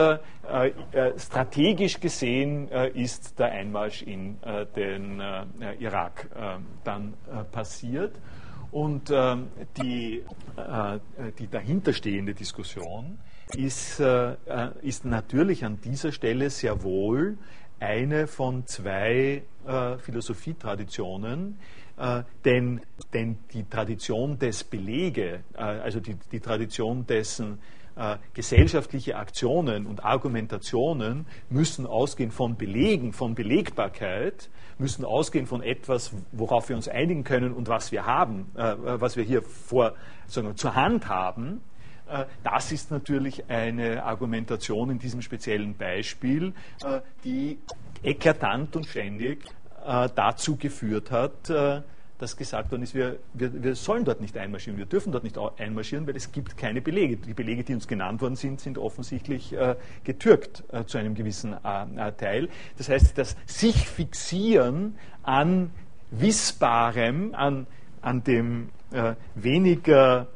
[1.18, 4.38] strategisch gesehen, ist der Einmarsch in
[4.76, 5.22] den
[5.80, 6.30] Irak
[6.84, 7.14] dann
[7.52, 8.16] passiert.
[8.72, 10.24] Und die,
[11.40, 13.20] die dahinterstehende Diskussion
[13.56, 14.00] ist,
[14.82, 17.38] ist natürlich an dieser Stelle sehr wohl
[17.80, 21.60] eine von zwei äh, Philosophietraditionen,
[21.98, 22.82] äh, denn,
[23.14, 27.60] denn die Tradition des Belege, äh, also die, die Tradition dessen,
[28.00, 36.14] äh, gesellschaftliche Aktionen und Argumentationen müssen ausgehen von Belegen, von Belegbarkeit, müssen ausgehen von etwas,
[36.32, 39.96] worauf wir uns einigen können und was wir haben, äh, was wir hier vor,
[40.28, 41.60] sagen wir, zur Hand haben.
[42.10, 46.54] Äh, das ist natürlich eine Argumentation in diesem speziellen Beispiel,
[46.84, 47.60] äh, die
[48.04, 49.46] eklatant und ständig
[49.86, 51.52] äh, dazu geführt hat,
[52.20, 55.38] dass gesagt worden ist, wir, wir, wir, sollen dort nicht einmarschieren, wir dürfen dort nicht
[55.58, 57.16] einmarschieren, weil es gibt keine Belege.
[57.16, 61.54] Die Belege, die uns genannt worden sind, sind offensichtlich äh, getürkt äh, zu einem gewissen
[61.54, 62.50] äh, Teil.
[62.78, 65.72] Das heißt, das sich fixieren an
[66.12, 67.68] Wissbarem, an,
[68.02, 68.70] an dem
[69.36, 70.28] weniger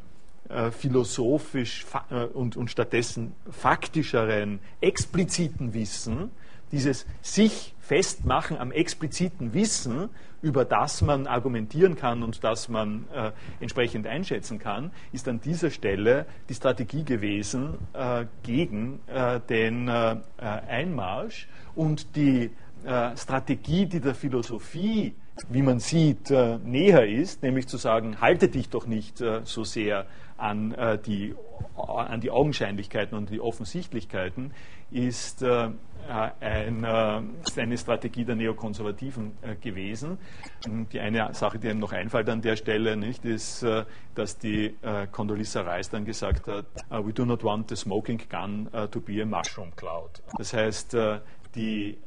[0.50, 6.32] äh, philosophisch äh, und, und stattdessen faktischeren, expliziten Wissen,
[6.72, 10.10] dieses sich festmachen am expliziten Wissen,
[10.42, 13.32] über das man argumentieren kann und das man äh,
[13.62, 20.18] entsprechend einschätzen kann, ist an dieser Stelle die Strategie gewesen äh, gegen äh, den äh,
[20.38, 22.52] Einmarsch und die
[23.16, 25.16] Strategie, die der Philosophie
[25.50, 30.06] wie man sieht, äh, näher ist, nämlich zu sagen, halte dich doch nicht so sehr
[30.44, 31.36] an, äh, die,
[31.76, 34.54] an die Augenscheinlichkeiten und die Offensichtlichkeiten,
[34.92, 40.20] ist ein, eine Strategie der Neokonservativen gewesen.
[40.92, 43.66] Die eine Sache, die einem noch einfällt an der Stelle, nicht, ist,
[44.14, 44.76] dass die
[45.12, 49.26] Condoleezza Rice dann gesagt hat, we do not want the smoking gun to be a
[49.26, 50.22] mushroom cloud.
[50.38, 50.96] Das heißt,
[51.56, 51.98] die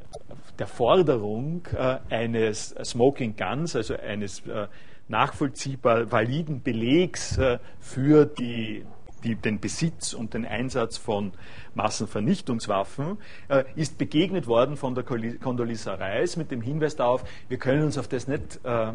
[0.58, 4.66] der Forderung äh, eines Smoking Guns, also eines äh,
[5.08, 8.84] nachvollziehbar validen Belegs äh, für die
[9.26, 11.32] die, den Besitz und den Einsatz von
[11.74, 13.18] Massenvernichtungswaffen,
[13.48, 17.98] äh, ist begegnet worden von der Condoleezza Rice mit dem Hinweis darauf, wir können uns
[17.98, 18.92] auf das nicht äh,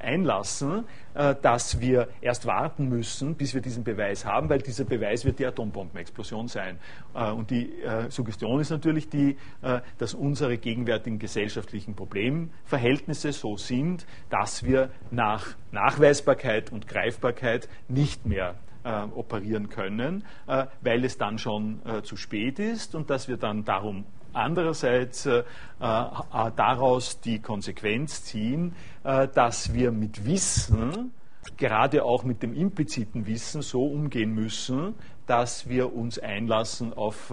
[0.00, 5.24] einlassen, äh, dass wir erst warten müssen, bis wir diesen Beweis haben, weil dieser Beweis
[5.24, 6.78] wird die Atombombenexplosion sein.
[7.14, 13.56] Äh, und die äh, Suggestion ist natürlich die, äh, dass unsere gegenwärtigen gesellschaftlichen Problemverhältnisse so
[13.56, 18.54] sind, dass wir nach Nachweisbarkeit und Greifbarkeit nicht mehr
[18.84, 23.36] äh, operieren können, äh, weil es dann schon äh, zu spät ist und dass wir
[23.36, 25.44] dann darum andererseits äh, äh,
[25.80, 28.74] daraus die Konsequenz ziehen,
[29.04, 31.12] äh, dass wir mit Wissen,
[31.56, 34.94] gerade auch mit dem impliziten Wissen, so umgehen müssen,
[35.26, 37.32] dass wir uns einlassen auf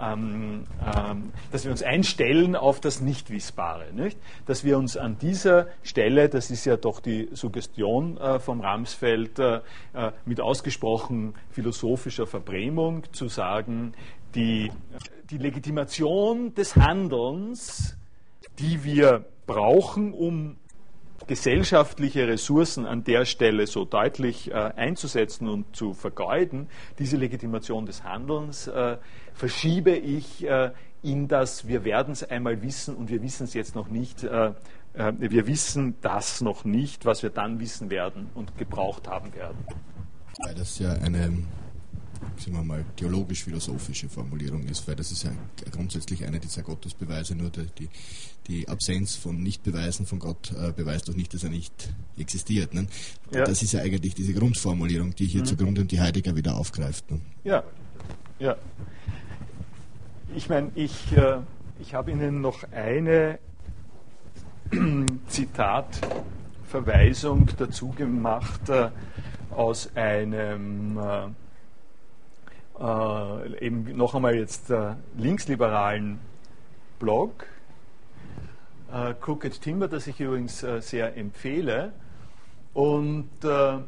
[0.00, 3.92] ähm, ähm, dass wir uns einstellen auf das Nichtwissbare.
[3.92, 4.18] Nicht?
[4.46, 9.38] Dass wir uns an dieser Stelle, das ist ja doch die Suggestion äh, vom Ramsfeld,
[9.38, 9.56] äh,
[9.94, 13.94] äh, mit ausgesprochen philosophischer Verbrämung zu sagen,
[14.34, 14.70] die,
[15.30, 17.96] die Legitimation des Handelns,
[18.58, 20.56] die wir brauchen, um
[21.28, 26.68] gesellschaftliche Ressourcen an der Stelle so deutlich äh, einzusetzen und zu vergeuden,
[26.98, 28.96] diese Legitimation des Handelns äh,
[29.34, 30.72] verschiebe ich äh,
[31.02, 34.24] in das, wir werden es einmal wissen und wir wissen es jetzt noch nicht.
[34.24, 34.52] Äh,
[34.94, 39.58] äh, wir wissen das noch nicht, was wir dann wissen werden und gebraucht haben werden.
[40.38, 41.32] Weil das ja eine
[42.36, 45.30] sagen wir mal, theologisch-philosophische Formulierung ist, weil das ist ja
[45.70, 47.90] grundsätzlich einer dieser Gottesbeweise, nur die,
[48.46, 52.72] die Absenz von Nichtbeweisen von Gott äh, beweist doch nicht, dass er nicht existiert.
[52.74, 52.86] Ne?
[53.32, 53.44] Ja.
[53.44, 55.46] Das ist ja eigentlich diese Grundformulierung, die hier mhm.
[55.46, 57.10] zugrunde und die Heidegger wieder aufgreift.
[57.10, 57.20] Ne?
[57.44, 57.62] Ja,
[58.38, 58.56] ja.
[60.34, 61.38] Ich meine, ich, äh,
[61.80, 63.38] ich habe Ihnen noch eine
[65.28, 68.90] Zitatverweisung dazu gemacht äh,
[69.50, 70.98] aus einem
[72.80, 76.20] äh, äh, eben noch einmal jetzt äh, linksliberalen
[76.98, 77.46] Blog,
[78.92, 81.92] äh, Crooked Timber, das ich übrigens äh, sehr empfehle.
[82.74, 83.80] Und äh, äh,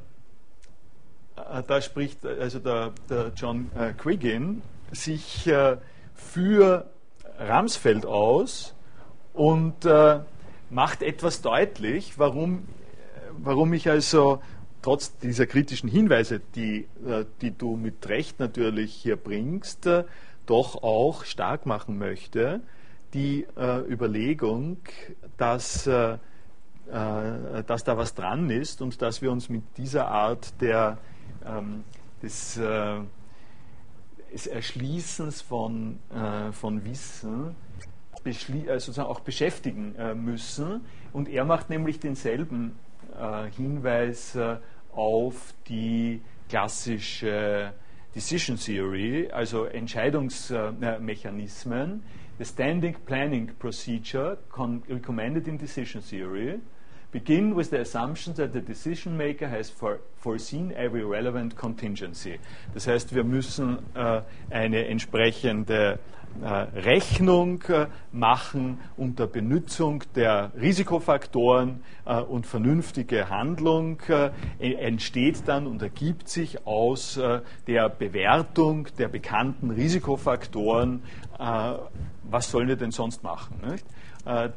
[1.67, 5.49] da spricht also der, der John Quiggin sich
[6.15, 6.91] für
[7.39, 8.75] Ramsfeld aus
[9.33, 9.87] und
[10.69, 12.67] macht etwas deutlich, warum,
[13.39, 14.41] warum ich also
[14.83, 20.05] trotz dieser kritischen Hinweise, die, äh, die du mit Recht natürlich hier bringst, äh,
[20.47, 22.61] doch auch stark machen möchte,
[23.15, 24.79] die äh, Überlegung,
[25.37, 26.19] dass, äh, äh,
[27.67, 30.99] dass da was dran ist und dass wir uns mit dieser Art der,
[31.45, 31.85] ähm,
[32.23, 32.99] des, äh,
[34.33, 35.99] des, Erschließens von,
[36.53, 37.57] von Wissen
[38.25, 40.83] sozusagen auch beschäftigen müssen.
[41.13, 42.77] Und er macht nämlich denselben
[43.57, 44.39] Hinweis
[44.95, 47.73] auf die klassische
[48.15, 52.03] Decision Theory, also Entscheidungsmechanismen.
[52.39, 54.39] The Standing Planning Procedure
[54.89, 56.61] recommended in Decision Theory
[57.13, 62.39] begin with the assumption that the decision maker has for, foreseen every relevant contingency.
[62.75, 65.99] Das heißt, wir müssen äh, eine entsprechende
[66.43, 73.99] Rechnung äh, machen unter Benutzung der Risikofaktoren äh, und vernünftige Handlung
[74.59, 77.21] entsteht dann und ergibt sich aus
[77.67, 81.03] der Bewertung der bekannten Risikofaktoren,
[81.39, 83.81] was sollen wir denn sonst machen?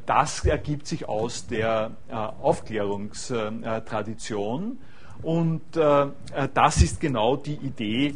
[0.06, 4.78] Das ergibt sich aus der Aufklärungstradition.
[5.22, 8.14] Und das ist genau die Idee, äh,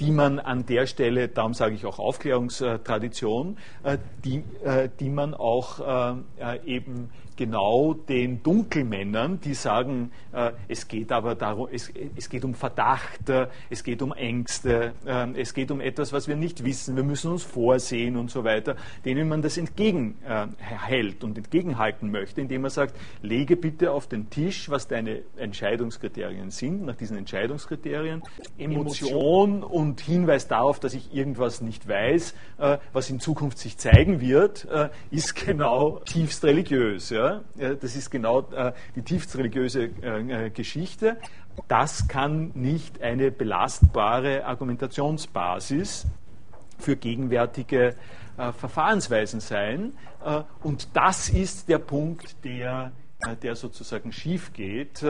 [0.00, 5.34] die man an der Stelle, darum sage ich auch Aufklärungstradition, äh, die, äh, die man
[5.34, 6.22] auch
[6.64, 12.54] eben genau den Dunkelmännern, die sagen, äh, es geht aber darum, es, es geht um
[12.54, 16.96] Verdacht, äh, es geht um Ängste, äh, es geht um etwas, was wir nicht wissen,
[16.96, 22.62] wir müssen uns vorsehen und so weiter, denen man das entgegenhält und entgegenhalten möchte, indem
[22.62, 28.22] man sagt, lege bitte auf den Tisch, was deine Entscheidungskriterien sind, nach diesen Entscheidungskriterien,
[28.58, 34.20] Emotion und Hinweis darauf, dass ich irgendwas nicht weiß, äh, was in Zukunft sich zeigen
[34.20, 37.10] wird, äh, ist genau tiefst religiös.
[37.10, 37.21] Ja?
[37.56, 41.16] Das ist genau äh, die tiefst religiöse äh, äh, Geschichte.
[41.68, 46.06] Das kann nicht eine belastbare Argumentationsbasis
[46.78, 47.94] für gegenwärtige
[48.58, 49.92] Verfahrensweisen sein.
[50.62, 52.90] und das ist der Punkt, der,
[53.42, 55.04] der sozusagen schief geht,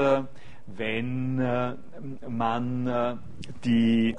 [0.67, 1.37] wenn
[2.29, 3.21] man
[3.65, 4.17] die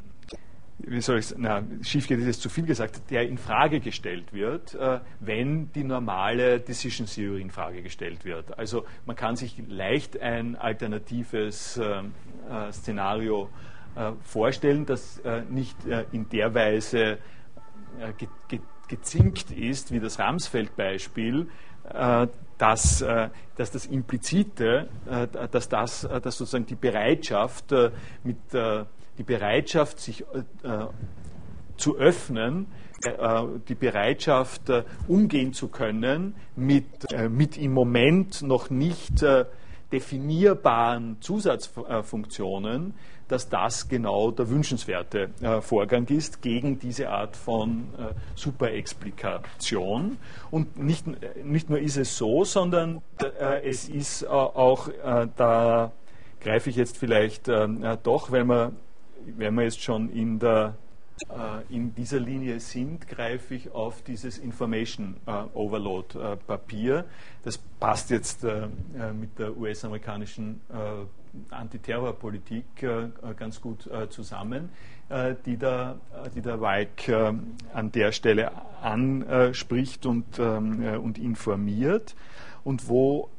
[0.85, 4.75] wie soll ich sagen, schief geht, ist zu viel gesagt, der in Frage gestellt wird,
[4.75, 8.57] äh, wenn die normale Decision Theory in Frage gestellt wird.
[8.57, 13.49] Also man kann sich leicht ein alternatives äh, äh, Szenario
[14.23, 15.21] vorstellen, das
[15.51, 15.77] nicht
[16.11, 17.19] in der Weise
[18.87, 21.47] gezinkt ist wie das Ramsfeld-Beispiel,
[22.57, 23.05] dass,
[23.55, 24.89] dass das Implizite,
[25.51, 27.71] dass das dass sozusagen die Bereitschaft
[28.23, 28.39] mit
[29.17, 30.87] die Bereitschaft, sich äh, äh,
[31.77, 32.67] zu öffnen,
[33.05, 39.45] äh, die Bereitschaft, äh, umgehen zu können mit, äh, mit im Moment noch nicht äh,
[39.91, 42.93] definierbaren Zusatzfunktionen,
[43.27, 45.29] dass das genau der wünschenswerte
[45.61, 47.87] Vorgang ist gegen diese Art von
[48.35, 50.17] Superexplikation.
[50.49, 51.05] Und nicht,
[51.43, 53.03] nicht nur ist es so, sondern
[53.63, 54.89] es ist auch,
[55.35, 55.91] da
[56.41, 58.75] greife ich jetzt vielleicht doch, weil man
[59.37, 60.75] wenn wir jetzt schon in, der,
[61.29, 67.05] äh, in dieser Linie sind, greife ich auf dieses Information äh, Overload äh, Papier.
[67.43, 68.63] Das passt jetzt äh,
[68.97, 71.05] äh, mit der US-amerikanischen äh,
[71.49, 72.85] Antiterrorpolitik
[73.37, 74.69] ganz gut zusammen,
[75.47, 75.95] die, der,
[76.35, 78.51] die der Weig an der Stelle
[78.83, 82.15] anspricht und, ähm, und informiert
[82.63, 83.29] und wo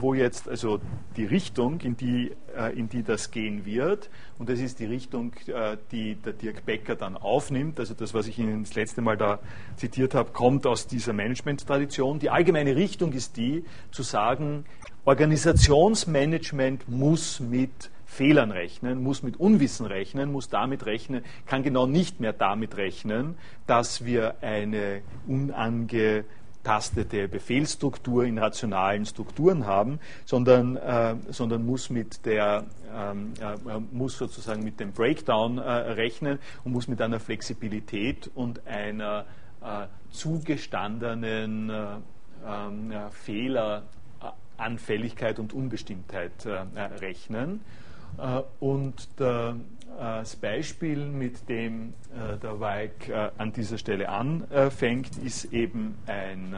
[0.00, 0.80] wo jetzt also
[1.16, 5.32] die Richtung, in die, äh, in die das gehen wird, und das ist die Richtung,
[5.46, 9.16] äh, die der Dirk Becker dann aufnimmt, also das, was ich Ihnen das letzte Mal
[9.16, 9.38] da
[9.76, 12.18] zitiert habe, kommt aus dieser Management-Tradition.
[12.18, 14.64] Die allgemeine Richtung ist die, zu sagen,
[15.04, 22.20] Organisationsmanagement muss mit Fehlern rechnen, muss mit Unwissen rechnen, muss damit rechnen, kann genau nicht
[22.20, 23.36] mehr damit rechnen,
[23.66, 26.24] dass wir eine unange
[26.62, 33.56] abgetastete Befehlsstruktur in rationalen Strukturen haben, sondern, äh, sondern muss mit der ähm, äh,
[33.90, 39.24] muss sozusagen mit dem Breakdown äh, rechnen und muss mit einer Flexibilität und einer
[39.62, 41.84] äh, zugestandenen äh,
[42.46, 46.64] ähm, Fehleranfälligkeit und Unbestimmtheit äh,
[47.00, 47.60] rechnen.
[48.60, 51.94] Und das Beispiel, mit dem
[52.42, 56.54] der Weig an dieser Stelle anfängt, ist eben ein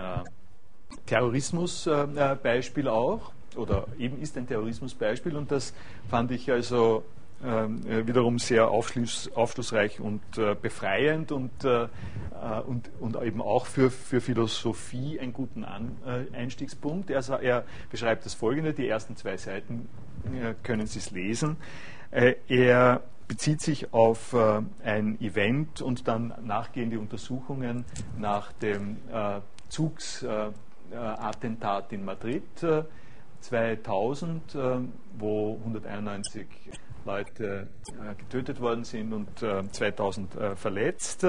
[1.06, 5.74] Terrorismusbeispiel auch oder eben ist ein Terrorismusbeispiel und das
[6.08, 7.04] fand ich also
[7.42, 11.88] äh, wiederum sehr aufschluss, aufschlussreich und äh, befreiend und, äh,
[12.66, 17.10] und, und eben auch für, für Philosophie einen guten An, äh, Einstiegspunkt.
[17.10, 20.03] Er, er, beschreibt das folgende, die ersten zwei Seiten äh,
[20.62, 21.56] können Sie es lesen.
[22.10, 24.36] Äh, er bezieht sich auf
[24.84, 27.86] ein Event und dann nachgehende Untersuchungen
[28.18, 28.98] nach dem
[29.70, 32.44] Zugsattentat in Madrid
[33.40, 34.58] 2000,
[35.18, 36.46] wo 191
[37.04, 41.26] Leute äh, getötet worden sind und 2000 äh, äh, verletzt.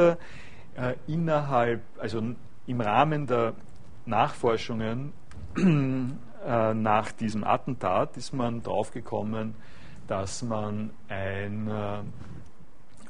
[1.08, 2.22] innerhalb, also
[2.68, 3.54] im Rahmen der
[4.06, 5.14] Nachforschungen
[6.46, 9.56] nach diesem Attentat ist man draufgekommen,
[10.08, 11.70] dass man ein,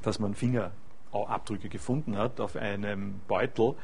[0.01, 3.75] dass man Fingerabdrücke gefunden hat auf einem Beutel,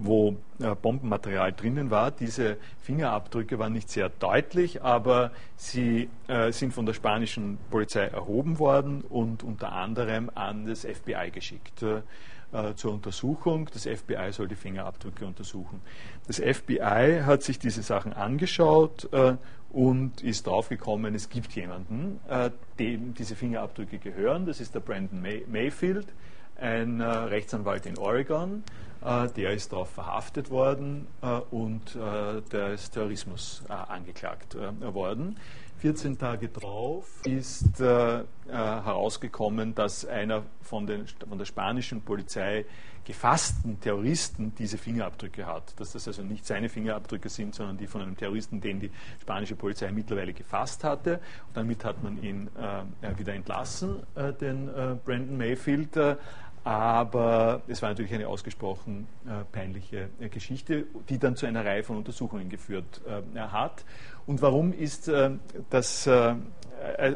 [0.00, 2.10] wo äh, Bombenmaterial drinnen war.
[2.10, 8.58] Diese Fingerabdrücke waren nicht sehr deutlich, aber sie äh, sind von der spanischen Polizei erhoben
[8.58, 12.00] worden und unter anderem an das FBI geschickt äh,
[12.76, 13.68] zur Untersuchung.
[13.72, 15.80] Das FBI soll die Fingerabdrücke untersuchen.
[16.26, 19.36] Das FBI hat sich diese Sachen angeschaut äh,
[19.70, 24.46] und ist draufgekommen, es gibt jemanden, äh, dem diese Fingerabdrücke gehören.
[24.46, 26.06] Das ist der Brandon May Mayfield
[26.60, 28.62] ein äh, Rechtsanwalt in Oregon,
[29.02, 35.36] äh, der ist darauf verhaftet worden äh, und der ist Terrorismus angeklagt worden.
[35.80, 42.66] 14 Tage drauf ist äh, herausgekommen, dass einer von, den, von, der spanischen Polizei
[43.04, 45.78] gefassten Terroristen diese Fingerabdrücke hat.
[45.80, 48.90] Dass das also nicht seine Fingerabdrücke sind, sondern die von einem Terroristen, den die
[49.22, 51.14] spanische Polizei mittlerweile gefasst hatte.
[51.48, 54.66] Und damit hat man ihn äh, wieder entlassen, äh, den
[55.04, 55.98] Brandon Mayfield
[56.70, 61.82] aber es war natürlich eine ausgesprochen äh, peinliche äh, Geschichte, die dann zu einer Reihe
[61.82, 63.84] von Untersuchungen geführt äh, hat.
[64.24, 65.32] Und warum ist äh,
[65.68, 66.36] das, äh,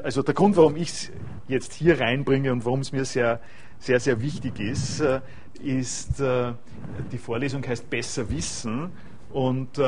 [0.03, 1.13] also der Grund, warum ich es
[1.47, 3.39] jetzt hier reinbringe und warum es mir sehr,
[3.79, 5.21] sehr, sehr wichtig ist, äh,
[5.63, 8.91] ist, die Vorlesung heißt Besser Wissen
[9.33, 9.79] und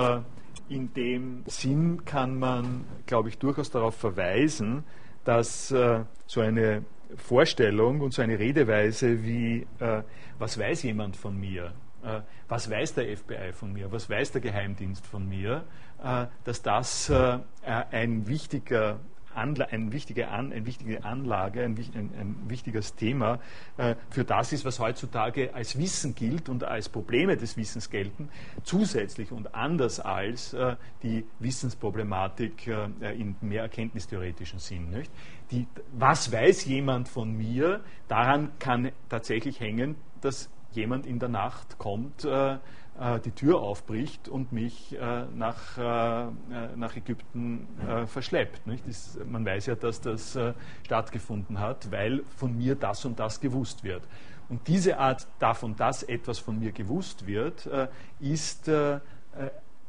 [0.69, 4.85] in dem Sinn kann man, glaube ich, durchaus darauf verweisen,
[5.25, 6.85] dass so eine
[7.17, 10.03] Vorstellung und so eine Redeweise wie, äh,
[10.39, 14.41] was weiß jemand von mir, äh, was weiß der FBI von mir, was weiß der
[14.41, 15.65] Geheimdienst von mir,
[16.03, 18.99] äh, dass das äh, ein wichtiger
[19.37, 23.39] Anla ein wichtige An eine wichtige Anlage, ein, ein, ein wichtiges Thema
[23.77, 28.31] äh, für das ist, was heutzutage als Wissen gilt und als Probleme des Wissens gelten,
[28.63, 34.91] zusätzlich und anders als äh, die Wissensproblematik äh, in mehr erkenntnistheoretischen Sinn.
[34.91, 35.11] Nicht?
[35.51, 37.81] Die, was weiß jemand von mir?
[38.09, 42.59] Daran kann tatsächlich hängen, dass jemand in der Nacht kommt, äh,
[42.99, 46.31] äh, die Tür aufbricht und mich äh, nach, äh,
[46.77, 47.67] nach Ägypten
[48.07, 48.63] verschleppt.
[48.87, 50.39] Das, man weiß ja, dass das
[50.85, 54.03] stattgefunden hat, weil von mir das und das gewusst wird.
[54.49, 57.69] Und diese Art davon, dass etwas von mir gewusst wird,
[58.21, 58.71] ist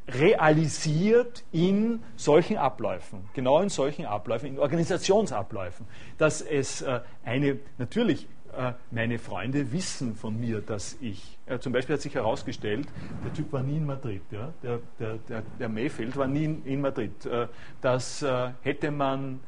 [0.08, 5.86] realisiert in solchen Abläufen, genau in solchen Abläufen, in Organisationsabläufen,
[6.18, 6.84] dass es
[7.24, 8.28] eine, natürlich
[8.58, 12.88] äh, meine Freunde wissen von mir, dass ich, äh, zum Beispiel hat sich herausgestellt,
[13.24, 14.52] der Typ war nie in Madrid, ja?
[14.64, 17.26] der, der, der, der Mayfield war nie in, in Madrid.
[17.26, 17.48] Äh,
[17.82, 19.42] das äh, hätte, man,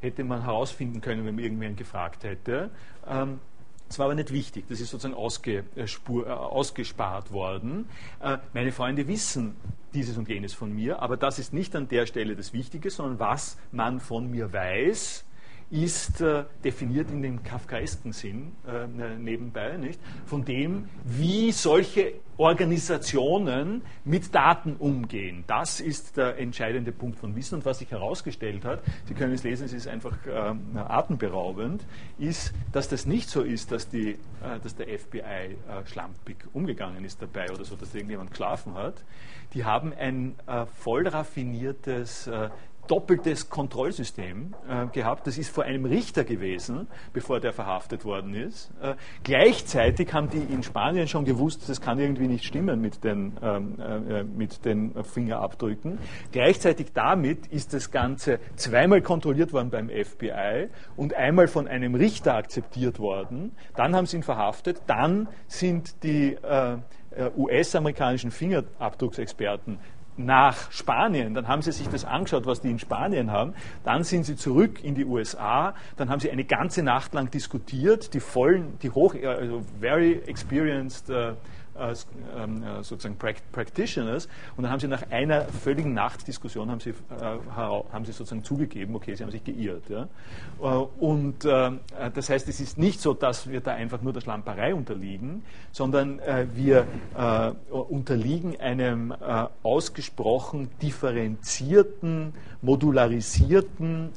[0.00, 2.70] hätte man herausfinden können, wenn man irgendwen gefragt hätte.
[3.06, 3.40] Ähm,
[3.88, 5.14] das war aber nicht wichtig, das ist sozusagen
[5.76, 7.86] äh, ausgespart worden.
[8.20, 9.56] Äh, meine Freunde wissen
[9.94, 13.18] dieses und jenes von mir, aber das ist nicht an der Stelle das Wichtige, sondern
[13.18, 15.24] was man von mir weiß,
[15.74, 18.86] ist äh, definiert in dem kafkaesken Sinn äh,
[19.18, 19.98] nebenbei, nicht?
[20.24, 25.42] von dem, wie solche Organisationen mit Daten umgehen.
[25.48, 27.56] Das ist der entscheidende Punkt von Wissen.
[27.56, 31.84] Und was sich herausgestellt hat, Sie können es lesen, es ist einfach äh, atemberaubend,
[32.18, 37.04] ist, dass das nicht so ist, dass, die, äh, dass der FBI äh, schlampig umgegangen
[37.04, 39.04] ist dabei oder so, dass irgendjemand geschlafen hat.
[39.54, 42.28] Die haben ein äh, voll raffiniertes
[42.86, 45.26] doppeltes Kontrollsystem äh, gehabt.
[45.26, 48.70] Das ist vor einem Richter gewesen, bevor der verhaftet worden ist.
[48.82, 53.32] Äh, gleichzeitig haben die in Spanien schon gewusst, das kann irgendwie nicht stimmen mit den,
[53.42, 55.98] ähm, äh, mit den Fingerabdrücken.
[56.32, 62.34] Gleichzeitig damit ist das Ganze zweimal kontrolliert worden beim FBI und einmal von einem Richter
[62.34, 63.52] akzeptiert worden.
[63.76, 64.82] Dann haben sie ihn verhaftet.
[64.86, 66.76] Dann sind die äh,
[67.36, 69.78] US-amerikanischen Fingerabdrucksexperten
[70.16, 73.54] nach Spanien, dann haben sie sich das angeschaut, was die in Spanien haben,
[73.84, 78.14] dann sind sie zurück in die USA, dann haben sie eine ganze Nacht lang diskutiert,
[78.14, 81.32] die vollen, die hoch, also very experienced uh,
[82.82, 84.28] sozusagen Practitioners.
[84.56, 86.94] Und dann haben sie nach einer völligen Nachtdiskussion haben sie, äh,
[87.52, 89.84] haben sie sozusagen zugegeben, okay, sie haben sich geirrt.
[89.88, 90.08] Ja?
[90.98, 95.44] Und das heißt, es ist nicht so, dass wir da einfach nur der Schlamperei unterliegen,
[95.72, 96.20] sondern
[96.54, 96.86] wir
[97.70, 99.14] unterliegen einem
[99.62, 104.10] ausgesprochen differenzierten, modularisierten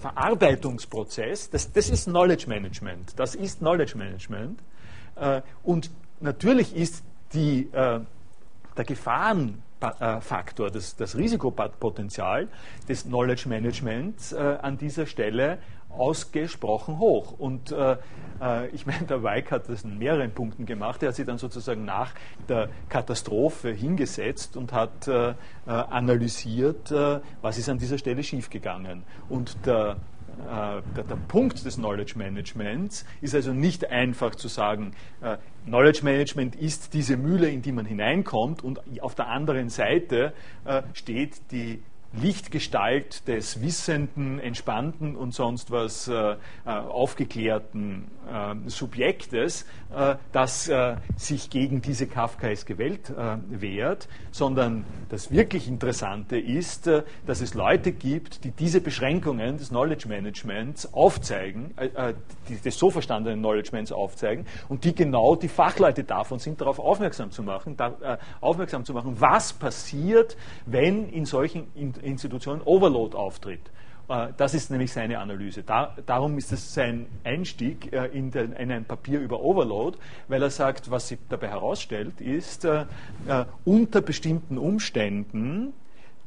[0.00, 1.50] Verarbeitungsprozess.
[1.50, 3.18] Das, das ist Knowledge Management.
[3.18, 4.60] Das ist Knowledge Management.
[5.62, 5.90] Und
[6.20, 8.00] natürlich ist die, äh,
[8.76, 12.48] der Gefahrenfaktor, das, das, Risikopotenzial
[12.88, 15.58] des Knowledge Managements äh, an dieser Stelle
[15.90, 17.34] ausgesprochen hoch.
[17.38, 17.96] Und äh,
[18.40, 21.02] äh ich meine, der Weig hat das in mehreren Punkten gemacht.
[21.02, 22.12] Er hat sich dann sozusagen nach
[22.48, 25.34] der Katastrophe hingesetzt und hat äh, äh
[25.66, 26.92] analysiert,
[27.42, 29.02] was ist an dieser Stelle schiefgegangen.
[29.28, 29.94] Und der äh,
[30.44, 35.36] der, der, Punkt des Knowledge Managements ist also nicht einfach zu sagen, äh,
[35.66, 40.32] Knowledge Management ist diese Mühle, in die man hineinkommt und auf der anderen Seite
[40.64, 41.82] äh, steht die
[42.12, 46.36] Lichtgestalt des wissenden, entspannten und sonst was äh, äh
[46.66, 55.30] aufgeklärten äh, Subjektes, äh, das äh, sich gegen diese kafkaeske Welt äh, wehrt, sondern das
[55.30, 56.88] wirklich Interessante ist,
[57.26, 61.74] dass es Leute gibt, die diese Beschränkungen des Knowledge Managements aufzeigen,
[62.48, 66.78] die, des so verstandenen Knowledge Managements aufzeigen und die genau die Fachleute davon sind, darauf
[66.78, 70.36] aufmerksam zu machen, da, aufmerksam zu machen, was passiert,
[70.66, 73.70] wenn in solchen in Institutionen Overload auftritt.
[74.08, 75.62] Äh, das ist nämlich seine Analyse.
[75.62, 79.96] Da, darum ist es sein Einstieg äh, in, den, in, ein Papier über Overload,
[80.28, 82.86] weil er sagt, was sich dabei herausstellt, ist, äh,
[83.26, 85.72] äh, unter bestimmten Umständen,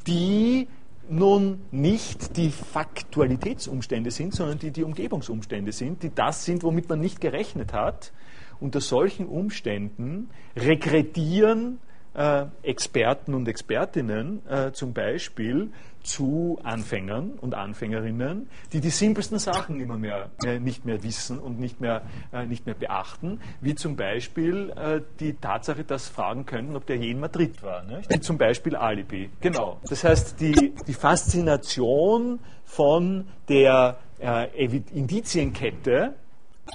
[0.08, 0.68] die
[1.10, 7.02] nun nicht die Faktualitätsumstände sind, sondern die die Umgebungsumstände sind, die das sind, womit man
[7.02, 8.14] nicht gerechnet hat.
[8.62, 11.80] Unter solchen Umständen regredieren
[12.14, 15.72] äh, Experten und Expertinnen äh, zum Beispiel
[16.04, 21.60] zu Anfängern und Anfängerinnen, die die simpelsten Sachen immer mehr äh, nicht mehr wissen und
[21.60, 26.76] nicht mehr, äh, nicht mehr beachten, wie zum Beispiel äh, die Tatsache, dass fragen könnten,
[26.76, 27.84] ob der je in Madrid war.
[27.84, 28.02] Ne?
[28.10, 29.30] Wie zum Beispiel Alibi.
[29.40, 29.80] Genau.
[29.88, 34.48] Das heißt, die, die Faszination von der äh,
[34.94, 36.16] Indizienkette,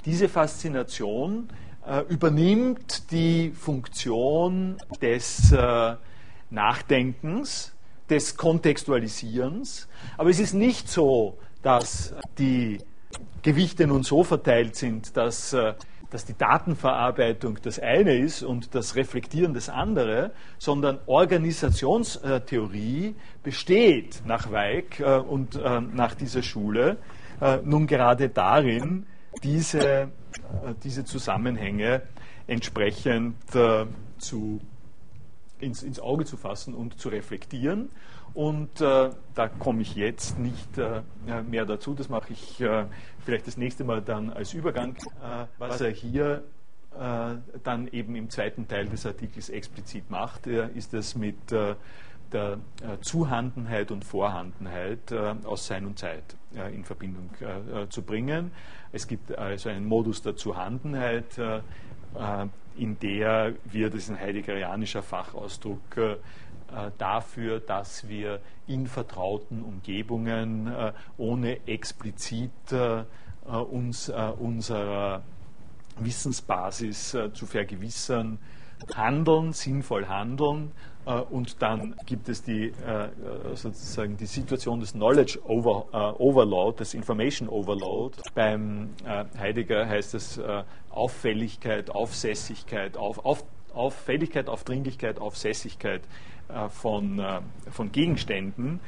[0.05, 1.49] diese Faszination
[2.09, 5.95] übernimmt die Funktion des äh,
[6.49, 7.75] Nachdenkens,
[8.09, 9.89] des Kontextualisierens.
[10.17, 12.77] Aber es ist nicht so, dass die
[13.41, 15.73] Gewichte nun so verteilt sind, dass, äh,
[16.09, 24.51] dass die Datenverarbeitung das eine ist und das Reflektieren das andere, sondern Organisationstheorie besteht nach
[24.51, 26.97] Weig äh, und äh, nach dieser Schule
[27.63, 29.05] nun gerade darin,
[29.43, 30.09] diese
[30.63, 32.01] äh, diese Zusammenhänge
[32.47, 33.85] entsprechend äh,
[34.17, 34.59] zu,
[35.59, 37.89] ins, ins, Auge zu fassen und zu reflektieren.
[38.33, 41.01] Und äh, da komme ich jetzt nicht äh,
[41.47, 41.93] mehr dazu.
[41.93, 42.85] Das mache ich äh,
[43.25, 44.95] vielleicht das nächste Mal dann als Übergang.
[44.95, 46.43] Äh, was er hier
[47.63, 51.77] dann eben im zweiten Teil des Artikels explizit macht, ist es mit der
[53.01, 56.35] Zuhandenheit und Vorhandenheit aus Sein und Zeit
[56.73, 57.29] in Verbindung
[57.89, 58.51] zu bringen.
[58.91, 61.61] Es gibt also einen Modus der Zuhandenheit, äh, äh,
[62.75, 66.15] in der wir, das ist ein heideggerianischer Fachausdruck, äh,
[66.97, 70.71] dafür, dass wir in vertrauten Umgebungen
[71.17, 72.51] ohne explizit
[73.71, 75.23] uns unserer
[75.97, 78.37] Wissensbasis zu vergewissern,
[78.95, 80.71] handeln, sinnvoll handeln
[81.09, 83.09] äh, und dann gibt es die, äh,
[83.55, 88.17] sozusagen die Situation des Knowledge Over, äh, Overload, des Information Overload.
[88.35, 88.89] Beim
[89.37, 90.39] Heidegger heißt es
[90.89, 96.01] Auffälligkeit, Aufsässigkeit, auf, auf, Auffälligkeit, Aufdringlichkeit, Aufsässigkeit
[96.69, 97.21] von,
[97.69, 98.79] von Gegenständen,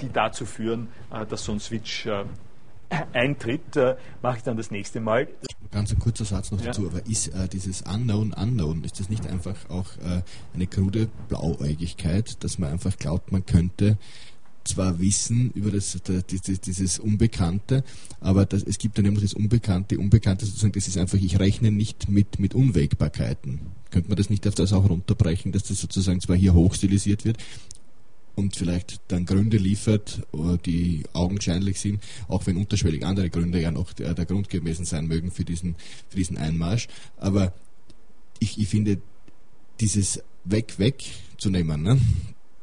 [0.00, 0.88] die dazu führen,
[1.28, 2.08] dass so ein Switch
[3.12, 3.76] eintritt,
[4.22, 5.28] mache ich dann das nächste Mal.
[5.72, 9.26] Ganz ein kurzer Satz noch dazu, aber ist äh, dieses Unknown Unknown, ist das nicht
[9.26, 13.96] einfach auch äh, eine krude Blauäugigkeit, dass man einfach glaubt, man könnte
[14.64, 16.24] zwar wissen über das, das,
[16.60, 17.84] dieses Unbekannte,
[18.20, 19.98] aber das, es gibt dann immer das Unbekannte.
[19.98, 23.60] Unbekannte sozusagen, das ist einfach, ich rechne nicht mit, mit Unwägbarkeiten.
[23.90, 27.38] Könnte man das nicht auf das auch runterbrechen, dass das sozusagen zwar hier hochstilisiert wird,
[28.34, 33.70] und vielleicht dann Gründe liefert, äh, die augenscheinlich sind, auch wenn unterschwellig andere Gründe ja
[33.70, 35.76] noch der, der Grund gewesen sein mögen für diesen,
[36.08, 36.88] für diesen Einmarsch.
[37.18, 37.52] Aber
[38.38, 39.00] ich, ich finde,
[39.80, 41.04] dieses Weg, weg
[41.38, 42.00] zu nehmen, ne?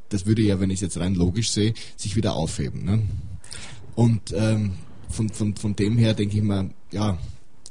[0.09, 2.83] das würde ja, wenn ich es jetzt rein logisch sehe, sich wieder aufheben.
[2.83, 3.03] Ne?
[3.95, 4.73] Und ähm,
[5.09, 7.17] von, von, von dem her denke ich mal, ja,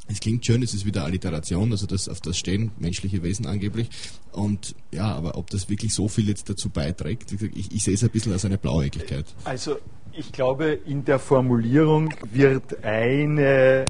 [0.08, 3.90] es klingt schön, es ist wieder Alliteration, also das, auf das stehen menschliche Wesen angeblich.
[4.32, 8.02] Und ja, aber ob das wirklich so viel jetzt dazu beiträgt, ich, ich sehe es
[8.02, 9.26] ein bisschen als eine Blauäugigkeit.
[9.44, 9.76] Also
[10.12, 13.86] ich glaube, in der Formulierung wird eine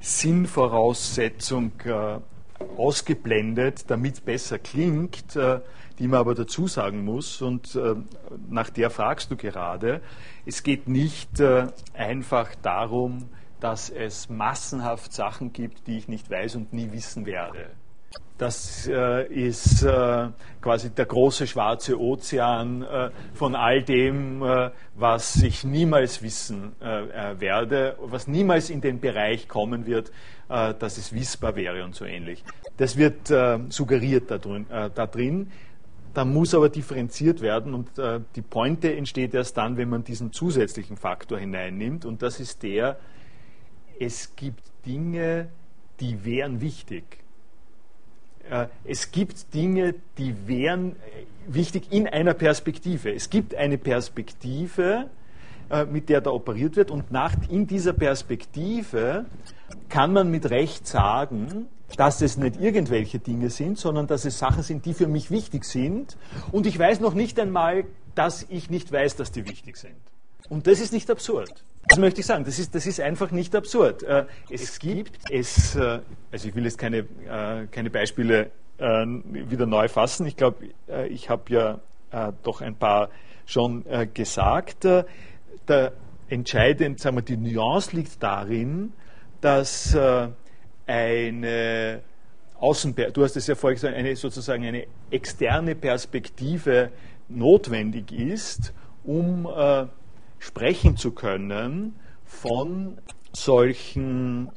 [0.00, 2.18] Sinnvoraussetzung äh,
[2.76, 5.60] ausgeblendet, damit es besser klingt, äh,
[5.98, 7.94] die man aber dazu sagen muss, und äh,
[8.50, 10.00] nach der fragst du gerade.
[10.44, 13.28] Es geht nicht äh, einfach darum,
[13.60, 17.70] dass es massenhaft Sachen gibt, die ich nicht weiß und nie wissen werde.
[18.38, 20.28] Das äh, ist äh,
[20.60, 27.32] quasi der große schwarze Ozean äh, von all dem, äh, was ich niemals wissen äh,
[27.32, 30.12] äh, werde, was niemals in den Bereich kommen wird,
[30.48, 32.44] dass es wissbar wäre und so ähnlich.
[32.76, 33.32] Das wird
[33.68, 35.50] suggeriert da drin, da drin.
[36.14, 37.88] Da muss aber differenziert werden und
[38.36, 42.96] die Pointe entsteht erst dann, wenn man diesen zusätzlichen Faktor hineinnimmt und das ist der,
[44.00, 45.48] es gibt Dinge,
[46.00, 47.04] die wären wichtig.
[48.50, 50.96] Äh, es gibt Dinge, die wären äh,
[51.46, 53.12] wichtig in einer Perspektive.
[53.12, 55.10] Es gibt eine Perspektive,
[55.70, 59.26] äh, mit der da operiert wird und nach, in dieser Perspektive
[59.88, 61.66] kann man mit Recht sagen,
[61.96, 65.64] dass es nicht irgendwelche Dinge sind, sondern dass es Sachen sind, die für mich wichtig
[65.64, 66.16] sind.
[66.52, 67.84] Und ich weiß noch nicht einmal,
[68.14, 69.94] dass ich nicht weiß, dass die wichtig sind.
[70.48, 71.64] Und das ist nicht absurd.
[71.88, 74.02] Das möchte ich sagen, das ist, das ist einfach nicht absurd.
[74.02, 76.00] Äh, es gibt, es, äh,
[76.32, 80.26] also ich will jetzt keine, äh, keine Beispiele wieder neu fassen.
[80.26, 80.66] Ich glaube,
[81.08, 81.80] ich habe ja
[82.42, 83.08] doch ein paar
[83.46, 84.84] schon gesagt.
[84.84, 85.92] Der
[86.28, 88.92] entscheidend, sagen wir, die Nuance liegt darin,
[89.40, 89.96] dass
[90.86, 92.02] eine
[92.58, 96.90] Außenper du hast es ja vorhin gesagt, eine sozusagen eine externe Perspektive
[97.30, 98.74] notwendig ist,
[99.04, 99.48] um
[100.38, 102.98] sprechen zu können von
[103.32, 104.50] solchen,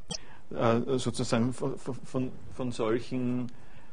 [0.51, 3.51] äh, sozusagen von, von, von solchen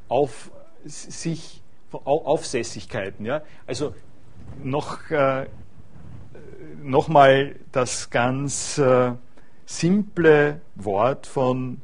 [0.09, 0.51] auf
[0.85, 1.63] sich
[1.93, 3.25] Aufsässigkeiten.
[3.25, 3.43] Ja?
[3.67, 3.95] Also
[4.63, 5.47] noch, äh,
[6.83, 9.13] noch mal das ganz äh,
[9.65, 11.81] simple Wort von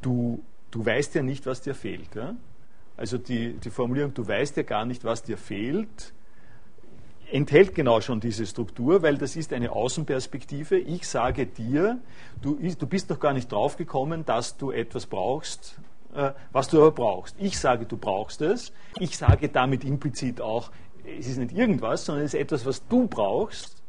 [0.00, 2.14] du, du weißt ja nicht, was dir fehlt.
[2.14, 2.34] Ja?
[2.96, 6.12] Also die, die Formulierung, du weißt ja gar nicht, was dir fehlt,
[7.32, 10.78] enthält genau schon diese Struktur, weil das ist eine Außenperspektive.
[10.78, 11.98] Ich sage dir,
[12.42, 15.80] du, du bist noch gar nicht draufgekommen, dass du etwas brauchst,
[16.14, 17.36] äh, was du aber brauchst.
[17.38, 18.72] Ich sage, du brauchst es.
[18.98, 20.70] Ich sage damit implizit auch,
[21.18, 23.82] es ist nicht irgendwas, sondern es ist etwas, was du brauchst,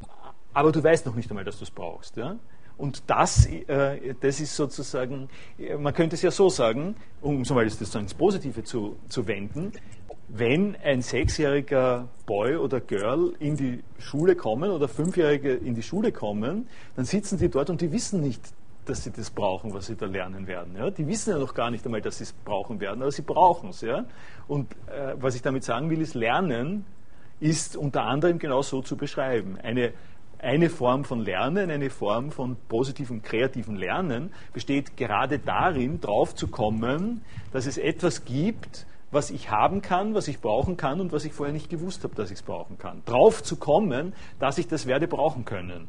[0.53, 2.17] aber du weißt noch nicht einmal, dass du es brauchst.
[2.17, 2.37] Ja?
[2.77, 5.29] Und das, äh, das ist sozusagen,
[5.77, 9.73] man könnte es ja so sagen, um so mal das ins Positive zu, zu wenden,
[10.27, 16.11] wenn ein sechsjähriger Boy oder Girl in die Schule kommen oder fünfjährige in die Schule
[16.11, 18.41] kommen, dann sitzen die dort und die wissen nicht,
[18.85, 20.75] dass sie das brauchen, was sie da lernen werden.
[20.75, 20.89] Ja?
[20.89, 23.69] Die wissen ja noch gar nicht einmal, dass sie es brauchen werden, aber sie brauchen
[23.69, 23.81] es.
[23.81, 24.05] Ja?
[24.47, 26.85] Und äh, was ich damit sagen will, ist, Lernen
[27.39, 29.57] ist unter anderem genau so zu beschreiben.
[29.61, 29.93] Eine,
[30.39, 36.47] eine Form von Lernen, eine Form von positivem, kreativen Lernen besteht gerade darin, drauf zu
[36.47, 37.21] kommen,
[37.51, 41.33] dass es etwas gibt, was ich haben kann, was ich brauchen kann und was ich
[41.33, 43.03] vorher nicht gewusst habe, dass ich es brauchen kann.
[43.05, 45.87] Drauf zu kommen, dass ich das werde brauchen können.